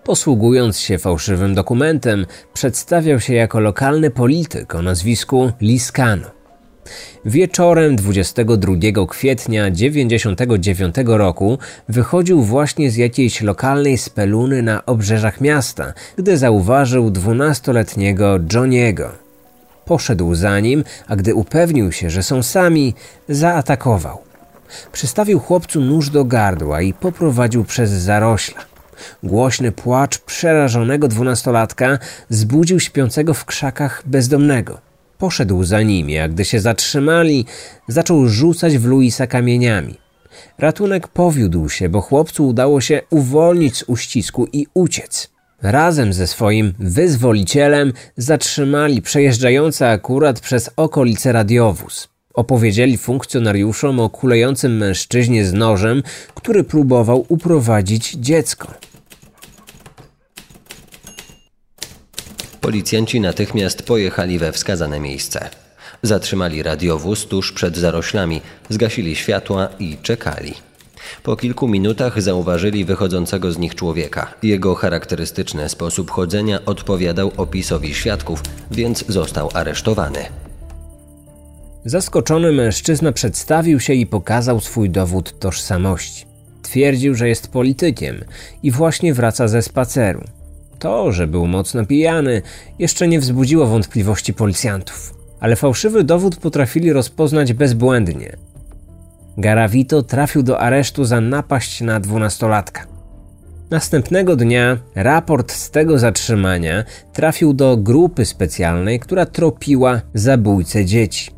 Posługując 0.06 0.78
się 0.78 0.98
fałszywym 0.98 1.54
dokumentem, 1.54 2.26
przedstawiał 2.54 3.20
się 3.20 3.34
jako 3.34 3.60
lokalny 3.60 4.10
polityk 4.10 4.74
o 4.74 4.82
nazwisku 4.82 5.52
Liscano. 5.60 6.26
Wieczorem 7.24 7.96
22 7.96 9.06
kwietnia 9.08 9.70
1999 9.70 10.94
roku 11.06 11.58
wychodził 11.88 12.42
właśnie 12.42 12.90
z 12.90 12.96
jakiejś 12.96 13.42
lokalnej 13.42 13.98
speluny 13.98 14.62
na 14.62 14.86
obrzeżach 14.86 15.40
miasta, 15.40 15.92
gdy 16.16 16.38
zauważył 16.38 17.10
dwunastoletniego 17.10 18.38
Johniego. 18.52 19.12
Poszedł 19.84 20.34
za 20.34 20.60
nim, 20.60 20.84
a 21.08 21.16
gdy 21.16 21.34
upewnił 21.34 21.92
się, 21.92 22.10
że 22.10 22.22
są 22.22 22.42
sami, 22.42 22.94
zaatakował. 23.28 24.18
Przystawił 24.92 25.40
chłopcu 25.40 25.80
nóż 25.80 26.10
do 26.10 26.24
gardła 26.24 26.82
i 26.82 26.92
poprowadził 26.92 27.64
przez 27.64 27.90
zarośla. 27.90 28.75
Głośny 29.22 29.72
płacz 29.72 30.18
przerażonego 30.18 31.08
dwunastolatka 31.08 31.98
zbudził 32.28 32.80
śpiącego 32.80 33.34
w 33.34 33.44
krzakach 33.44 34.02
bezdomnego. 34.06 34.78
Poszedł 35.18 35.64
za 35.64 35.82
nimi, 35.82 36.18
a 36.18 36.28
gdy 36.28 36.44
się 36.44 36.60
zatrzymali, 36.60 37.46
zaczął 37.88 38.28
rzucać 38.28 38.78
w 38.78 38.84
Luisa 38.84 39.26
kamieniami. 39.26 39.94
Ratunek 40.58 41.08
powiódł 41.08 41.68
się, 41.68 41.88
bo 41.88 42.00
chłopcu 42.00 42.48
udało 42.48 42.80
się 42.80 43.02
uwolnić 43.10 43.76
z 43.76 43.84
uścisku 43.86 44.46
i 44.52 44.66
uciec. 44.74 45.30
Razem 45.62 46.12
ze 46.12 46.26
swoim 46.26 46.74
wyzwolicielem 46.78 47.92
zatrzymali 48.16 49.02
przejeżdżający 49.02 49.86
akurat 49.86 50.40
przez 50.40 50.70
okolice 50.76 51.32
radiowóz. 51.32 52.15
Opowiedzieli 52.36 52.98
funkcjonariuszom 52.98 54.00
o 54.00 54.10
kulejącym 54.10 54.76
mężczyźnie 54.76 55.44
z 55.44 55.52
nożem, 55.52 56.02
który 56.34 56.64
próbował 56.64 57.26
uprowadzić 57.28 58.12
dziecko. 58.12 58.74
Policjanci 62.60 63.20
natychmiast 63.20 63.82
pojechali 63.82 64.38
we 64.38 64.52
wskazane 64.52 65.00
miejsce. 65.00 65.50
Zatrzymali 66.02 66.62
radiowóz 66.62 67.26
tuż 67.26 67.52
przed 67.52 67.76
zaroślami, 67.76 68.40
zgasili 68.68 69.16
światła 69.16 69.68
i 69.78 69.96
czekali. 70.02 70.54
Po 71.22 71.36
kilku 71.36 71.68
minutach 71.68 72.22
zauważyli 72.22 72.84
wychodzącego 72.84 73.52
z 73.52 73.58
nich 73.58 73.74
człowieka. 73.74 74.34
Jego 74.42 74.74
charakterystyczny 74.74 75.68
sposób 75.68 76.10
chodzenia 76.10 76.64
odpowiadał 76.66 77.32
opisowi 77.36 77.94
świadków, 77.94 78.42
więc 78.70 79.04
został 79.08 79.50
aresztowany. 79.54 80.45
Zaskoczony 81.86 82.52
mężczyzna 82.52 83.12
przedstawił 83.12 83.80
się 83.80 83.94
i 83.94 84.06
pokazał 84.06 84.60
swój 84.60 84.90
dowód 84.90 85.38
tożsamości. 85.38 86.26
Twierdził, 86.62 87.14
że 87.14 87.28
jest 87.28 87.48
politykiem 87.48 88.24
i 88.62 88.70
właśnie 88.70 89.14
wraca 89.14 89.48
ze 89.48 89.62
spaceru. 89.62 90.24
To, 90.78 91.12
że 91.12 91.26
był 91.26 91.46
mocno 91.46 91.86
pijany, 91.86 92.42
jeszcze 92.78 93.08
nie 93.08 93.20
wzbudziło 93.20 93.66
wątpliwości 93.66 94.34
policjantów, 94.34 95.14
ale 95.40 95.56
fałszywy 95.56 96.04
dowód 96.04 96.36
potrafili 96.36 96.92
rozpoznać 96.92 97.52
bezbłędnie. 97.52 98.36
Garavito 99.38 100.02
trafił 100.02 100.42
do 100.42 100.60
aresztu 100.60 101.04
za 101.04 101.20
napaść 101.20 101.80
na 101.80 102.00
dwunastolatka. 102.00 102.86
Następnego 103.70 104.36
dnia 104.36 104.78
raport 104.94 105.52
z 105.52 105.70
tego 105.70 105.98
zatrzymania 105.98 106.84
trafił 107.12 107.52
do 107.52 107.76
grupy 107.76 108.24
specjalnej, 108.24 109.00
która 109.00 109.26
tropiła 109.26 110.00
zabójcę 110.14 110.84
dzieci. 110.84 111.35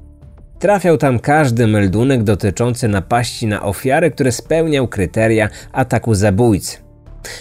Trafiał 0.59 0.99
tam 0.99 1.19
każdy 1.19 1.67
meldunek 1.67 2.23
dotyczący 2.23 2.89
napaści 2.89 3.47
na 3.47 3.63
ofiary, 3.63 4.11
które 4.11 4.33
spełniał 4.33 4.89
kryteria 4.89 5.49
ataku 5.73 6.15
zabójcy. 6.15 6.79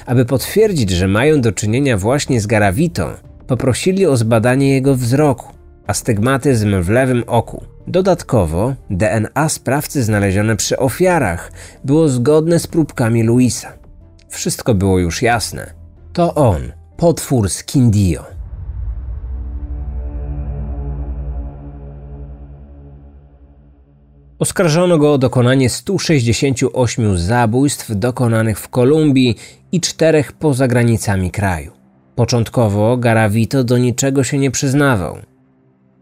Aby 0.05 0.25
potwierdzić, 0.25 0.89
że 0.89 1.07
mają 1.07 1.41
do 1.41 1.51
czynienia 1.51 1.97
właśnie 1.97 2.41
z 2.41 2.47
Garavito, 2.47 3.09
poprosili 3.47 4.05
o 4.05 4.17
zbadanie 4.17 4.73
jego 4.73 4.95
wzroku, 4.95 5.53
astygmatyzm 5.87 6.81
w 6.81 6.89
lewym 6.89 7.23
oku. 7.27 7.63
Dodatkowo 7.87 8.73
DNA 8.89 9.49
sprawcy 9.49 10.03
znalezione 10.03 10.55
przy 10.55 10.77
ofiarach 10.77 11.51
było 11.83 12.09
zgodne 12.09 12.59
z 12.59 12.67
próbkami 12.67 13.23
Luisa. 13.23 13.73
Wszystko 14.29 14.73
było 14.73 14.99
już 14.99 15.21
jasne. 15.21 15.73
To 16.13 16.35
on, 16.35 16.71
potwór 16.97 17.49
z 17.49 17.63
Kindio. 17.63 18.36
Oskarżono 24.39 24.97
go 24.97 25.13
o 25.13 25.17
dokonanie 25.17 25.69
168 25.69 27.17
zabójstw 27.17 27.91
dokonanych 27.95 28.59
w 28.59 28.69
Kolumbii 28.69 29.35
i 29.71 29.81
czterech 29.81 30.31
poza 30.31 30.67
granicami 30.67 31.31
kraju. 31.31 31.71
Początkowo 32.15 32.97
Garavito 32.97 33.63
do 33.63 33.77
niczego 33.77 34.23
się 34.23 34.37
nie 34.37 34.51
przyznawał. 34.51 35.17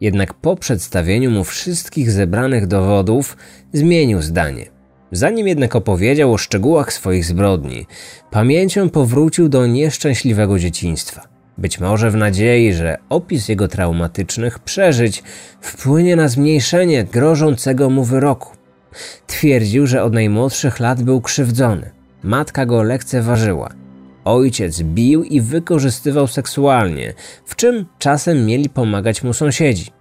Jednak 0.02 0.34
po 0.34 0.56
przedstawieniu 0.56 1.32
mu 1.32 1.44
wszystkich 1.44 2.12
zebranych 2.12 2.68
dowodów 2.68 3.38
zmienił 3.74 4.22
zdanie. 4.22 4.66
Zanim 5.12 5.48
jednak 5.48 5.76
opowiedział 5.76 6.34
o 6.34 6.38
szczegółach 6.38 6.94
swoich 6.94 7.26
zbrodni, 7.26 7.86
pamięcią 8.32 8.90
powrócił 8.90 9.50
do 9.50 9.68
nieszczęśliwego 9.68 10.60
dzieciństwa. 10.60 11.35
Być 11.58 11.80
może 11.80 12.12
w 12.12 12.16
nadziei, 12.16 12.74
że 12.74 12.98
opis 13.10 13.50
jego 13.50 13.68
traumatycznych 13.68 14.60
przeżyć 14.60 15.24
wpłynie 15.62 16.16
na 16.16 16.28
zmniejszenie 16.28 17.04
grożącego 17.04 17.90
mu 17.90 18.04
wyroku. 18.04 18.56
Twierdził, 19.28 19.88
że 19.88 20.04
od 20.04 20.14
najmłodszych 20.14 20.80
lat 20.80 21.04
był 21.04 21.22
krzywdzony. 21.22 21.92
Matka 22.24 22.66
go 22.66 22.84
lekceważyła. 22.84 23.70
Ojciec 24.26 24.82
bił 24.82 25.24
i 25.24 25.42
wykorzystywał 25.42 26.28
seksualnie, 26.28 27.14
w 27.46 27.56
czym 27.56 27.86
czasem 28.00 28.46
mieli 28.46 28.70
pomagać 28.70 29.24
mu 29.24 29.34
sąsiedzi. 29.34 29.92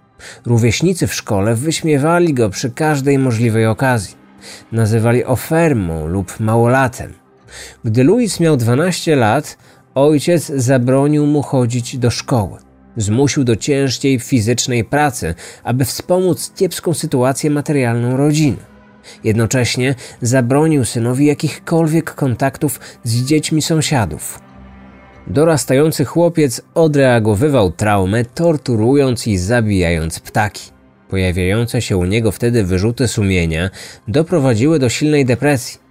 Rówieśnicy 0.45 1.07
w 1.07 1.13
szkole 1.13 1.55
wyśmiewali 1.55 2.33
go 2.33 2.49
przy 2.49 2.71
każdej 2.71 3.19
możliwej 3.19 3.65
okazji. 3.65 4.15
Nazywali 4.71 5.25
ofermą 5.25 6.07
lub 6.07 6.39
małolatem. 6.39 7.13
Gdy 7.83 8.03
Louis 8.03 8.39
miał 8.39 8.57
12 8.57 9.15
lat, 9.15 9.57
Ojciec 9.95 10.45
zabronił 10.55 11.25
mu 11.25 11.41
chodzić 11.41 11.97
do 11.97 12.11
szkoły. 12.11 12.59
Zmusił 12.97 13.43
do 13.43 13.55
ciężkiej 13.55 14.19
fizycznej 14.19 14.83
pracy, 14.83 15.35
aby 15.63 15.85
wspomóc 15.85 16.51
kiepską 16.55 16.93
sytuację 16.93 17.49
materialną 17.49 18.17
rodziny. 18.17 18.57
Jednocześnie 19.23 19.95
zabronił 20.21 20.85
synowi 20.85 21.25
jakichkolwiek 21.25 22.15
kontaktów 22.15 22.79
z 23.03 23.23
dziećmi 23.23 23.61
sąsiadów. 23.61 24.39
Dorastający 25.27 26.05
chłopiec 26.05 26.61
odreagowywał 26.73 27.71
traumę, 27.71 28.25
torturując 28.25 29.27
i 29.27 29.37
zabijając 29.37 30.19
ptaki. 30.19 30.71
Pojawiające 31.09 31.81
się 31.81 31.97
u 31.97 32.05
niego 32.05 32.31
wtedy 32.31 32.63
wyrzuty 32.63 33.07
sumienia 33.07 33.69
doprowadziły 34.07 34.79
do 34.79 34.89
silnej 34.89 35.25
depresji. 35.25 35.84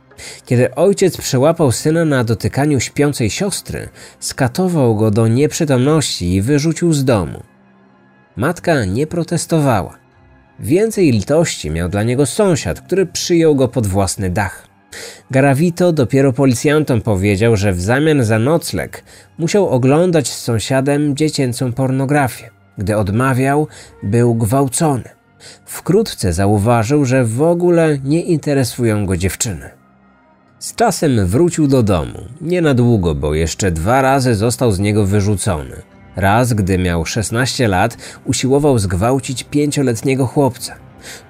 Kiedy 0.47 0.75
ojciec 0.75 1.17
przełapał 1.17 1.73
syna 1.73 2.05
na 2.05 2.25
dotykaniu 2.25 2.81
śpiącej 2.81 3.31
siostry, 3.31 3.89
skatował 4.21 4.97
go 4.97 5.11
do 5.11 5.29
nieprzytomności 5.29 6.35
i 6.35 6.43
wyrzucił 6.43 6.93
z 6.93 7.05
domu. 7.05 7.43
Matka 8.37 8.85
nie 8.85 9.07
protestowała. 9.07 9.99
Więcej 10.61 11.13
litości 11.13 11.71
miał 11.71 11.89
dla 11.89 12.03
niego 12.03 12.27
sąsiad, 12.27 12.81
który 12.81 13.07
przyjął 13.07 13.57
go 13.57 13.69
pod 13.69 13.87
własny 13.87 14.31
dach. 14.31 14.69
Garavito 15.31 15.93
dopiero 15.93 16.33
policjantom 16.33 17.01
powiedział, 17.01 17.57
że 17.57 17.73
w 17.73 17.81
zamian 17.81 18.25
za 18.25 18.39
nocleg 18.39 19.05
musiał 19.39 19.69
oglądać 19.69 20.29
z 20.29 20.41
sąsiadem 20.41 21.17
dziecięcą 21.17 21.73
pornografię. 21.73 22.51
Gdy 22.79 22.97
odmawiał, 22.97 23.69
był 24.03 24.35
gwałcony. 24.35 25.09
Wkrótce 25.67 26.33
zauważył, 26.33 27.05
że 27.05 27.25
w 27.25 27.43
ogóle 27.43 27.99
nie 28.05 28.23
interesują 28.23 29.07
go 29.07 29.17
dziewczyny. 29.17 29.84
Z 30.65 30.75
czasem 30.75 31.27
wrócił 31.27 31.67
do 31.67 31.83
domu. 31.83 32.19
Nie 32.41 32.63
na 32.63 32.75
długo, 32.75 33.15
bo 33.15 33.35
jeszcze 33.35 33.71
dwa 33.71 34.03
razy 34.03 34.35
został 34.35 34.73
z 34.73 34.79
niego 34.79 35.07
wyrzucony. 35.07 35.83
Raz, 36.17 36.53
gdy 36.53 36.79
miał 36.79 37.07
16 37.07 37.69
lat, 37.69 37.97
usiłował 38.25 38.79
zgwałcić 38.79 39.45
pięcioletniego 39.45 40.27
chłopca. 40.27 40.75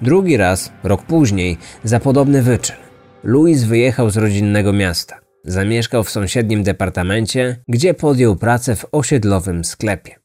Drugi 0.01 0.37
raz, 0.37 0.71
rok 0.83 1.03
później, 1.03 1.57
za 1.83 1.99
podobny 1.99 2.41
wyczyn. 2.41 2.75
Louis 3.23 3.63
wyjechał 3.63 4.09
z 4.09 4.17
rodzinnego 4.17 4.73
miasta. 4.73 5.19
Zamieszkał 5.43 6.03
w 6.03 6.09
sąsiednim 6.09 6.63
departamencie, 6.63 7.57
gdzie 7.67 7.93
podjął 7.93 8.35
pracę 8.35 8.75
w 8.75 8.85
osiedlowym 8.91 9.65
sklepie. 9.65 10.15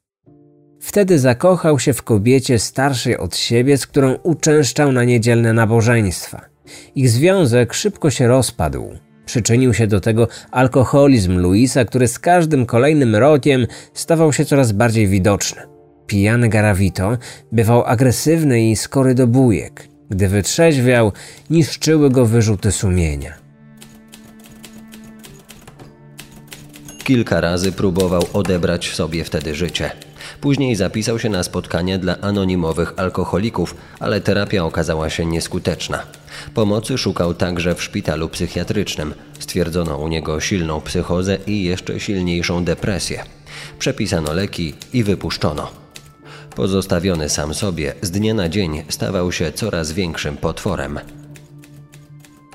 Wtedy 0.80 1.18
zakochał 1.18 1.78
się 1.78 1.92
w 1.92 2.02
kobiecie 2.02 2.58
starszej 2.58 3.18
od 3.18 3.36
siebie, 3.36 3.78
z 3.78 3.86
którą 3.86 4.14
uczęszczał 4.14 4.92
na 4.92 5.04
niedzielne 5.04 5.52
nabożeństwa. 5.52 6.49
Ich 6.94 7.10
związek 7.10 7.74
szybko 7.74 8.10
się 8.10 8.28
rozpadł. 8.28 8.90
Przyczynił 9.26 9.74
się 9.74 9.86
do 9.86 10.00
tego 10.00 10.28
alkoholizm 10.50 11.38
Luisa, 11.38 11.84
który 11.84 12.08
z 12.08 12.18
każdym 12.18 12.66
kolejnym 12.66 13.16
rokiem 13.16 13.66
stawał 13.94 14.32
się 14.32 14.44
coraz 14.44 14.72
bardziej 14.72 15.08
widoczny. 15.08 15.62
Pijany 16.06 16.48
Garavito 16.48 17.18
bywał 17.52 17.84
agresywny 17.84 18.70
i 18.70 18.76
skory 18.76 19.14
do 19.14 19.26
bujek. 19.26 19.88
Gdy 20.10 20.28
wytrzeźwiał, 20.28 21.12
niszczyły 21.50 22.10
go 22.10 22.26
wyrzuty 22.26 22.72
sumienia. 22.72 23.34
Kilka 27.04 27.40
razy 27.40 27.72
próbował 27.72 28.22
odebrać 28.32 28.90
sobie 28.94 29.24
wtedy 29.24 29.54
życie. 29.54 29.90
Później 30.40 30.76
zapisał 30.76 31.18
się 31.18 31.28
na 31.28 31.42
spotkanie 31.42 31.98
dla 31.98 32.20
anonimowych 32.20 32.92
alkoholików, 32.96 33.74
ale 34.00 34.20
terapia 34.20 34.64
okazała 34.64 35.10
się 35.10 35.26
nieskuteczna. 35.26 36.02
Pomocy 36.54 36.98
szukał 36.98 37.34
także 37.34 37.74
w 37.74 37.82
szpitalu 37.82 38.28
psychiatrycznym. 38.28 39.14
Stwierdzono 39.38 39.98
u 39.98 40.08
niego 40.08 40.40
silną 40.40 40.80
psychozę 40.80 41.38
i 41.46 41.64
jeszcze 41.64 42.00
silniejszą 42.00 42.64
depresję. 42.64 43.24
Przepisano 43.78 44.32
leki 44.32 44.74
i 44.92 45.04
wypuszczono. 45.04 45.70
Pozostawiony 46.56 47.28
sam 47.28 47.54
sobie, 47.54 47.94
z 48.02 48.10
dnia 48.10 48.34
na 48.34 48.48
dzień 48.48 48.82
stawał 48.88 49.32
się 49.32 49.52
coraz 49.52 49.92
większym 49.92 50.36
potworem. 50.36 51.00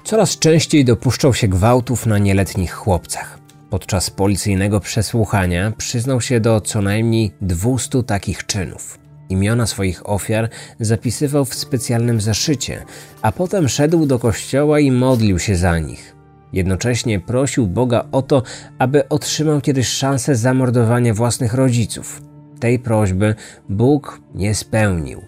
Coraz 0.03 0.39
częściej 0.39 0.85
dopuszczał 0.85 1.33
się 1.33 1.47
gwałtów 1.47 2.05
na 2.05 2.17
nieletnich 2.17 2.73
chłopcach. 2.73 3.44
Podczas 3.69 4.09
policyjnego 4.09 4.79
przesłuchania 4.79 5.71
przyznał 5.77 6.21
się 6.21 6.39
do 6.39 6.61
co 6.61 6.81
najmniej 6.81 7.31
200 7.41 8.03
takich 8.03 8.45
czynów. 8.45 8.99
Imiona 9.29 9.65
swoich 9.65 10.09
ofiar 10.09 10.49
zapisywał 10.79 11.45
w 11.45 11.55
specjalnym 11.55 12.21
zeszycie, 12.21 12.85
a 13.21 13.31
potem 13.31 13.69
szedł 13.69 14.05
do 14.05 14.19
kościoła 14.19 14.79
i 14.79 14.91
modlił 14.91 15.39
się 15.39 15.55
za 15.55 15.79
nich. 15.79 16.15
Jednocześnie 16.53 17.19
prosił 17.19 17.67
Boga 17.67 18.05
o 18.11 18.21
to, 18.21 18.43
aby 18.79 19.09
otrzymał 19.09 19.61
kiedyś 19.61 19.87
szansę 19.87 20.35
zamordowania 20.35 21.13
własnych 21.13 21.53
rodziców. 21.53 22.21
Tej 22.59 22.79
prośby 22.79 23.35
Bóg 23.69 24.21
nie 24.35 24.55
spełnił, 24.55 25.21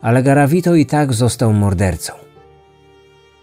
ale 0.00 0.22
Garavito 0.22 0.74
i 0.74 0.86
tak 0.86 1.12
został 1.12 1.52
mordercą. 1.52 2.25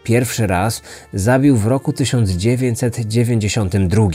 Pierwszy 0.04 0.48
raz 0.48 0.82
zabił 1.14 1.58
w 1.58 1.66
roku 1.66 1.94
1992. 1.94 4.08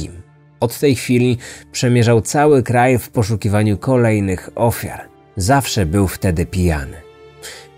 Od 0.60 0.78
tej 0.78 0.96
chwili 0.96 1.38
przemierzał 1.72 2.20
cały 2.20 2.62
kraj 2.62 2.98
w 2.98 3.10
poszukiwaniu 3.10 3.78
kolejnych 3.78 4.50
ofiar. 4.54 5.08
Zawsze 5.36 5.86
był 5.86 6.08
wtedy 6.08 6.46
pijany. 6.46 6.96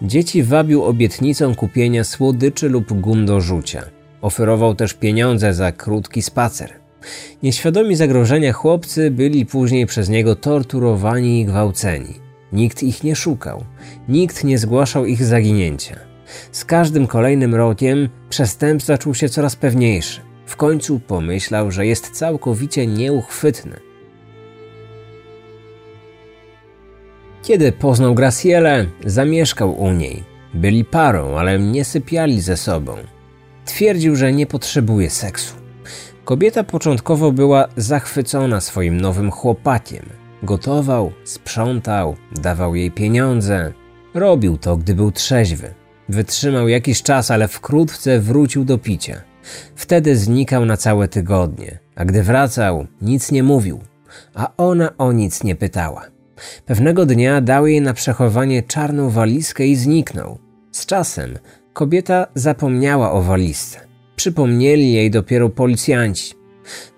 Dzieci 0.03 0.43
wabił 0.43 0.85
obietnicą 0.85 1.55
kupienia 1.55 2.05
słodyczy 2.05 2.69
lub 2.69 3.01
gum 3.01 3.27
do 3.27 3.41
rzucia. 3.41 3.83
Oferował 4.23 4.75
też 4.75 4.95
pieniądze 4.95 5.55
za 5.55 5.73
krótki 5.73 6.23
spacer. 6.23 6.71
Nieświadomi 7.43 7.97
zagrożenia 7.97 8.53
chłopcy 8.53 9.11
byli 9.11 9.47
później 9.47 9.87
przez 9.87 10.09
niego 10.09 10.37
torturowani 10.37 11.41
i 11.41 11.45
gwałceni. 11.45 12.15
Nikt 12.53 12.83
ich 12.83 13.05
nie 13.05 13.17
szukał, 13.17 13.65
nikt 14.09 14.45
nie 14.45 14.59
zgłaszał 14.59 15.07
ich 15.07 15.25
zaginięcia. 15.25 16.10
Z 16.53 16.65
każdym 16.65 17.07
kolejnym 17.07 17.55
rokiem 17.55 18.09
przestępca 18.31 18.99
czuł 18.99 19.15
się 19.15 19.29
coraz 19.29 19.57
pewniejszy. 19.57 20.21
W 20.47 20.57
końcu 20.57 21.01
pomyślał, 21.01 21.71
że 21.71 21.87
jest 21.87 22.11
całkowicie 22.11 22.87
nieuchwytny. 22.87 23.81
Kiedy 27.43 27.73
poznał 27.73 28.15
Gracielę, 28.15 28.87
zamieszkał 29.07 29.83
u 29.83 29.93
niej. 29.93 30.25
Byli 30.55 30.85
parą, 30.85 31.39
ale 31.39 31.59
nie 31.59 31.85
sypiali 31.85 32.41
ze 32.41 32.57
sobą. 32.57 32.97
Twierdził, 33.65 34.17
że 34.17 34.33
nie 34.33 34.47
potrzebuje 34.47 35.11
seksu. 35.11 35.55
Kobieta 36.25 36.65
początkowo 36.65 37.33
była 37.33 37.69
zachwycona 37.77 38.61
swoim 38.61 39.01
nowym 39.01 39.31
chłopakiem. 39.31 40.07
Gotował, 40.43 41.13
sprzątał, 41.25 42.17
dawał 42.33 42.75
jej 42.75 42.91
pieniądze. 42.91 43.73
Robił 44.15 44.59
to, 44.59 44.77
gdy 44.77 44.95
był 44.95 45.13
trzeźwy. 45.13 45.75
Wytrzymał 46.11 46.69
jakiś 46.69 47.03
czas, 47.03 47.31
ale 47.31 47.49
wkrótce 47.49 48.21
wrócił 48.21 48.65
do 48.65 48.79
picia. 48.79 49.23
Wtedy 49.77 50.17
znikał 50.17 50.67
na 50.67 50.77
całe 50.77 51.09
tygodnie, 51.09 51.79
a 51.97 52.05
gdy 52.05 52.23
wracał, 52.23 52.87
nic 53.03 53.33
nie 53.33 53.43
mówił, 53.43 53.81
a 54.35 54.53
ona 54.57 54.97
o 54.99 55.13
nic 55.13 55.45
nie 55.45 55.57
pytała. 55.57 56.05
Pewnego 56.67 57.07
dnia 57.07 57.41
dał 57.41 57.67
jej 57.67 57.81
na 57.81 57.95
przechowanie 57.95 58.63
czarną 58.63 59.11
walizkę 59.11 59.67
i 59.67 59.77
zniknął. 59.77 60.39
Z 60.73 60.87
czasem 60.87 61.39
kobieta 61.73 62.27
zapomniała 62.35 63.13
o 63.13 63.23
walizce. 63.23 63.81
Przypomnieli 64.17 64.93
jej 64.93 65.11
dopiero 65.11 65.49
policjanci. 65.49 66.35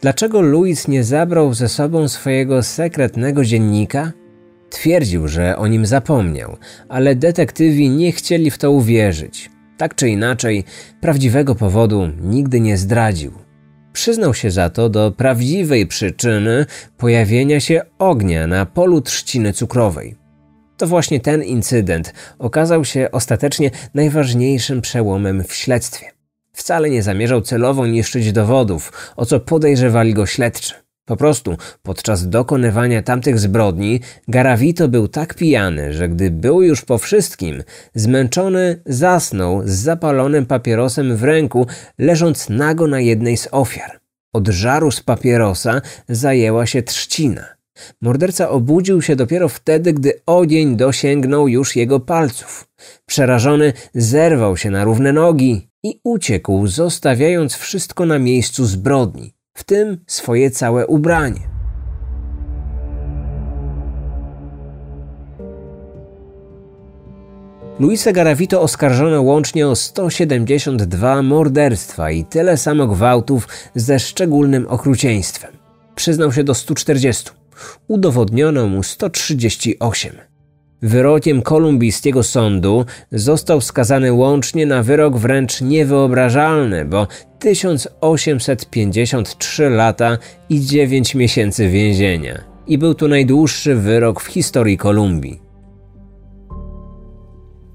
Dlaczego 0.00 0.42
Louis 0.42 0.88
nie 0.88 1.04
zabrał 1.04 1.54
ze 1.54 1.68
sobą 1.68 2.08
swojego 2.08 2.62
sekretnego 2.62 3.44
dziennika? 3.44 4.12
Twierdził, 4.72 5.28
że 5.28 5.56
o 5.56 5.66
nim 5.66 5.86
zapomniał, 5.86 6.56
ale 6.88 7.14
detektywi 7.14 7.90
nie 7.90 8.12
chcieli 8.12 8.50
w 8.50 8.58
to 8.58 8.70
uwierzyć. 8.70 9.50
Tak 9.78 9.94
czy 9.94 10.08
inaczej, 10.08 10.64
prawdziwego 11.00 11.54
powodu 11.54 12.08
nigdy 12.20 12.60
nie 12.60 12.76
zdradził. 12.76 13.32
Przyznał 13.92 14.34
się 14.34 14.50
za 14.50 14.70
to 14.70 14.88
do 14.88 15.12
prawdziwej 15.12 15.86
przyczyny 15.86 16.66
pojawienia 16.96 17.60
się 17.60 17.82
ognia 17.98 18.46
na 18.46 18.66
polu 18.66 19.00
trzciny 19.00 19.52
cukrowej. 19.52 20.16
To 20.76 20.86
właśnie 20.86 21.20
ten 21.20 21.42
incydent 21.42 22.14
okazał 22.38 22.84
się 22.84 23.08
ostatecznie 23.12 23.70
najważniejszym 23.94 24.80
przełomem 24.80 25.44
w 25.44 25.54
śledztwie. 25.54 26.06
Wcale 26.52 26.90
nie 26.90 27.02
zamierzał 27.02 27.40
celowo 27.40 27.86
niszczyć 27.86 28.32
dowodów, 28.32 29.12
o 29.16 29.26
co 29.26 29.40
podejrzewali 29.40 30.14
go 30.14 30.26
śledczy. 30.26 30.81
Po 31.04 31.16
prostu 31.16 31.56
podczas 31.82 32.28
dokonywania 32.28 33.02
tamtych 33.02 33.38
zbrodni 33.38 34.00
Garavito 34.28 34.88
był 34.88 35.08
tak 35.08 35.34
pijany, 35.34 35.92
że 35.92 36.08
gdy 36.08 36.30
był 36.30 36.62
już 36.62 36.82
po 36.82 36.98
wszystkim, 36.98 37.62
zmęczony 37.94 38.82
zasnął 38.86 39.62
z 39.64 39.70
zapalonym 39.70 40.46
papierosem 40.46 41.16
w 41.16 41.22
ręku, 41.22 41.66
leżąc 41.98 42.48
nago 42.48 42.86
na 42.86 43.00
jednej 43.00 43.36
z 43.36 43.48
ofiar. 43.50 44.00
Od 44.32 44.48
żaru 44.48 44.90
z 44.90 45.00
papierosa 45.00 45.82
zajęła 46.08 46.66
się 46.66 46.82
trzcina. 46.82 47.44
Morderca 48.00 48.48
obudził 48.48 49.02
się 49.02 49.16
dopiero 49.16 49.48
wtedy, 49.48 49.92
gdy 49.92 50.20
ogień 50.26 50.76
dosięgnął 50.76 51.48
już 51.48 51.76
jego 51.76 52.00
palców. 52.00 52.68
Przerażony 53.06 53.72
zerwał 53.94 54.56
się 54.56 54.70
na 54.70 54.84
równe 54.84 55.12
nogi 55.12 55.68
i 55.82 56.00
uciekł, 56.04 56.66
zostawiając 56.66 57.54
wszystko 57.54 58.06
na 58.06 58.18
miejscu 58.18 58.64
zbrodni 58.64 59.34
w 59.54 59.64
tym 59.64 60.04
swoje 60.06 60.50
całe 60.50 60.86
ubranie. 60.86 61.52
Luisa 67.78 68.12
Garavito 68.12 68.60
oskarżono 68.60 69.22
łącznie 69.22 69.68
o 69.68 69.76
172 69.76 71.22
morderstwa 71.22 72.10
i 72.10 72.24
tyle 72.24 72.56
samo 72.56 72.86
gwałtów 72.86 73.48
ze 73.74 74.00
szczególnym 74.00 74.66
okrucieństwem. 74.68 75.52
Przyznał 75.94 76.32
się 76.32 76.44
do 76.44 76.54
140. 76.54 77.30
Udowodniono 77.88 78.66
mu 78.66 78.82
138. 78.82 80.31
Wyrokiem 80.82 81.42
kolumbijskiego 81.42 82.22
sądu 82.22 82.84
został 83.12 83.60
skazany 83.60 84.12
łącznie 84.12 84.66
na 84.66 84.82
wyrok 84.82 85.16
wręcz 85.16 85.60
niewyobrażalny, 85.60 86.84
bo 86.84 87.06
1853 87.38 89.70
lata 89.70 90.18
i 90.48 90.60
9 90.60 91.14
miesięcy 91.14 91.68
więzienia. 91.68 92.44
I 92.66 92.78
był 92.78 92.94
to 92.94 93.08
najdłuższy 93.08 93.74
wyrok 93.74 94.20
w 94.20 94.26
historii 94.26 94.76
Kolumbii. 94.76 95.42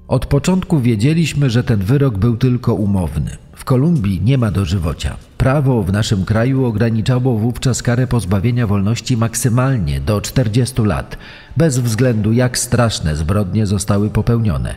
Od 0.08 0.26
początku 0.26 0.80
wiedzieliśmy, 0.80 1.50
że 1.50 1.64
ten 1.64 1.78
wyrok 1.78 2.18
był 2.18 2.36
tylko 2.36 2.74
umowny. 2.74 3.47
Kolumbii 3.68 4.20
nie 4.22 4.38
ma 4.38 4.50
dożywocia. 4.50 5.16
Prawo 5.38 5.82
w 5.82 5.92
naszym 5.92 6.24
kraju 6.24 6.64
ograniczało 6.64 7.38
wówczas 7.38 7.82
karę 7.82 8.06
pozbawienia 8.06 8.66
wolności 8.66 9.16
maksymalnie 9.16 10.00
do 10.00 10.20
40 10.20 10.82
lat, 10.82 11.16
bez 11.56 11.78
względu 11.78 12.32
jak 12.32 12.58
straszne 12.58 13.16
zbrodnie 13.16 13.66
zostały 13.66 14.10
popełnione. 14.10 14.74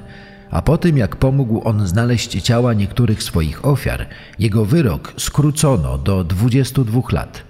A 0.50 0.62
po 0.62 0.78
tym, 0.78 0.98
jak 0.98 1.16
pomógł 1.16 1.62
on 1.64 1.88
znaleźć 1.88 2.42
ciała 2.42 2.74
niektórych 2.74 3.24
swoich 3.24 3.66
ofiar, 3.66 4.08
jego 4.40 4.66
wyrok 4.66 5.14
skrócono 5.18 5.98
do 5.98 6.24
22 6.24 7.02
lat. 7.12 7.44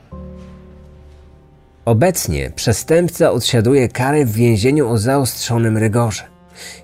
Obecnie 1.86 2.52
przestępca 2.56 3.32
odsiaduje 3.32 3.90
karę 3.90 4.26
w 4.26 4.32
więzieniu 4.32 4.90
o 4.90 4.98
zaostrzonym 4.98 5.78
rygorze. 5.78 6.24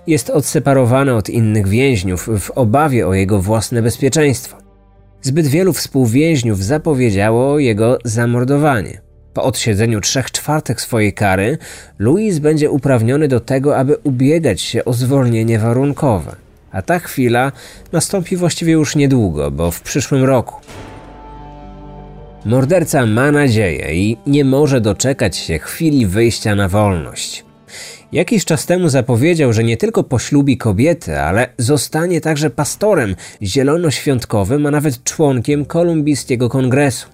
Jest 0.06 0.30
odseparowany 0.30 1.14
od 1.14 1.28
innych 1.28 1.68
więźniów 1.68 2.28
w 2.38 2.50
obawie 2.50 3.06
o 3.06 3.14
jego 3.14 3.42
własne 3.42 3.82
bezpieczeństwo. 3.82 4.56
Zbyt 5.22 5.46
wielu 5.46 5.72
współwięźniów 5.72 6.64
zapowiedziało 6.64 7.58
jego 7.58 7.98
zamordowanie. 8.04 9.00
Po 9.34 9.44
odsiedzeniu 9.44 10.00
trzech 10.00 10.30
czwartych 10.30 10.80
swojej 10.80 11.12
kary, 11.12 11.58
Louis 11.98 12.38
będzie 12.38 12.70
uprawniony 12.70 13.28
do 13.28 13.40
tego, 13.40 13.76
aby 13.76 13.96
ubiegać 13.96 14.60
się 14.60 14.84
o 14.84 14.92
zwolnienie 14.92 15.58
warunkowe. 15.58 16.36
A 16.72 16.82
ta 16.82 16.98
chwila 16.98 17.52
nastąpi 17.92 18.36
właściwie 18.36 18.72
już 18.72 18.96
niedługo, 18.96 19.50
bo 19.50 19.70
w 19.70 19.80
przyszłym 19.80 20.24
roku. 20.24 20.54
Morderca 22.44 23.06
ma 23.06 23.32
nadzieję 23.32 23.94
i 23.94 24.16
nie 24.26 24.44
może 24.44 24.80
doczekać 24.80 25.36
się 25.36 25.58
chwili 25.58 26.06
wyjścia 26.06 26.54
na 26.54 26.68
wolność. 26.68 27.44
Jakiś 28.12 28.44
czas 28.44 28.66
temu 28.66 28.88
zapowiedział, 28.88 29.52
że 29.52 29.64
nie 29.64 29.76
tylko 29.76 30.04
poślubi 30.04 30.56
kobietę, 30.56 31.22
ale 31.22 31.48
zostanie 31.58 32.20
także 32.20 32.50
pastorem 32.50 33.16
zielonoświątkowym, 33.42 34.66
a 34.66 34.70
nawet 34.70 35.04
członkiem 35.04 35.64
kolumbijskiego 35.64 36.48
kongresu. 36.48 37.08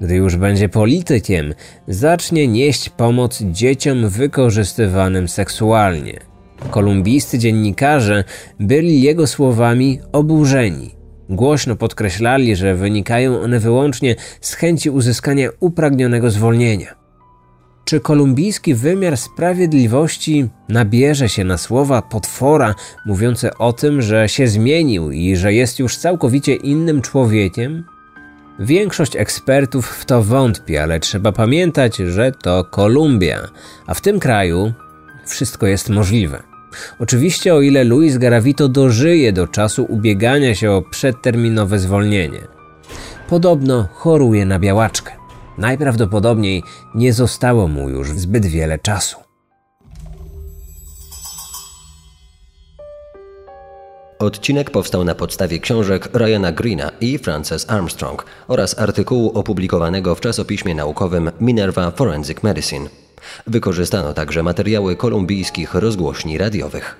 Gdy 0.00 0.14
już 0.14 0.36
będzie 0.36 0.68
politykiem, 0.68 1.54
zacznie 1.88 2.48
nieść 2.48 2.88
pomoc 2.88 3.42
dzieciom 3.42 4.08
wykorzystywanym 4.08 5.28
seksualnie. 5.28 6.20
Kolumbijscy 6.70 7.38
dziennikarze 7.38 8.24
byli 8.60 9.02
jego 9.02 9.26
słowami 9.26 10.00
oburzeni. 10.12 10.90
Głośno 11.28 11.76
podkreślali, 11.76 12.56
że 12.56 12.74
wynikają 12.74 13.40
one 13.40 13.58
wyłącznie 13.58 14.16
z 14.40 14.54
chęci 14.54 14.90
uzyskania 14.90 15.48
upragnionego 15.60 16.30
zwolnienia. 16.30 17.01
Czy 17.84 18.00
kolumbijski 18.00 18.74
wymiar 18.74 19.16
sprawiedliwości 19.16 20.48
nabierze 20.68 21.28
się 21.28 21.44
na 21.44 21.58
słowa 21.58 22.02
potwora 22.02 22.74
mówiące 23.06 23.58
o 23.58 23.72
tym, 23.72 24.02
że 24.02 24.28
się 24.28 24.46
zmienił 24.46 25.10
i 25.10 25.36
że 25.36 25.52
jest 25.52 25.78
już 25.78 25.96
całkowicie 25.96 26.54
innym 26.54 27.02
człowiekiem? 27.02 27.84
Większość 28.58 29.16
ekspertów 29.16 29.86
w 29.88 30.04
to 30.04 30.22
wątpi, 30.22 30.76
ale 30.76 31.00
trzeba 31.00 31.32
pamiętać, 31.32 31.96
że 31.96 32.32
to 32.32 32.64
Kolumbia, 32.64 33.48
a 33.86 33.94
w 33.94 34.00
tym 34.00 34.20
kraju 34.20 34.72
wszystko 35.26 35.66
jest 35.66 35.88
możliwe. 35.88 36.42
Oczywiście 36.98 37.54
o 37.54 37.60
ile 37.60 37.84
Luis 37.84 38.18
Garavito 38.18 38.68
dożyje 38.68 39.32
do 39.32 39.46
czasu 39.46 39.84
ubiegania 39.84 40.54
się 40.54 40.70
o 40.70 40.82
przedterminowe 40.82 41.78
zwolnienie. 41.78 42.40
Podobno 43.28 43.88
choruje 43.94 44.46
na 44.46 44.58
białaczkę. 44.58 45.21
Najprawdopodobniej 45.58 46.62
nie 46.94 47.12
zostało 47.12 47.68
mu 47.68 47.88
już 47.88 48.10
zbyt 48.12 48.46
wiele 48.46 48.78
czasu. 48.78 49.16
Odcinek 54.18 54.70
powstał 54.70 55.04
na 55.04 55.14
podstawie 55.14 55.58
książek 55.58 56.08
Ryana 56.14 56.52
Greena 56.52 56.90
i 57.00 57.18
Frances 57.18 57.70
Armstrong 57.70 58.24
oraz 58.48 58.78
artykułu 58.78 59.38
opublikowanego 59.38 60.14
w 60.14 60.20
czasopiśmie 60.20 60.74
naukowym 60.74 61.30
Minerva 61.40 61.90
Forensic 61.90 62.42
Medicine. 62.42 62.88
Wykorzystano 63.46 64.12
także 64.12 64.42
materiały 64.42 64.96
kolumbijskich 64.96 65.74
rozgłośni 65.74 66.38
radiowych. 66.38 66.96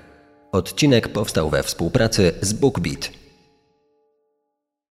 Odcinek 0.53 1.09
powstał 1.09 1.51
we 1.51 1.63
współpracy 1.63 2.33
z 2.41 2.53
BookBeat. 2.53 3.22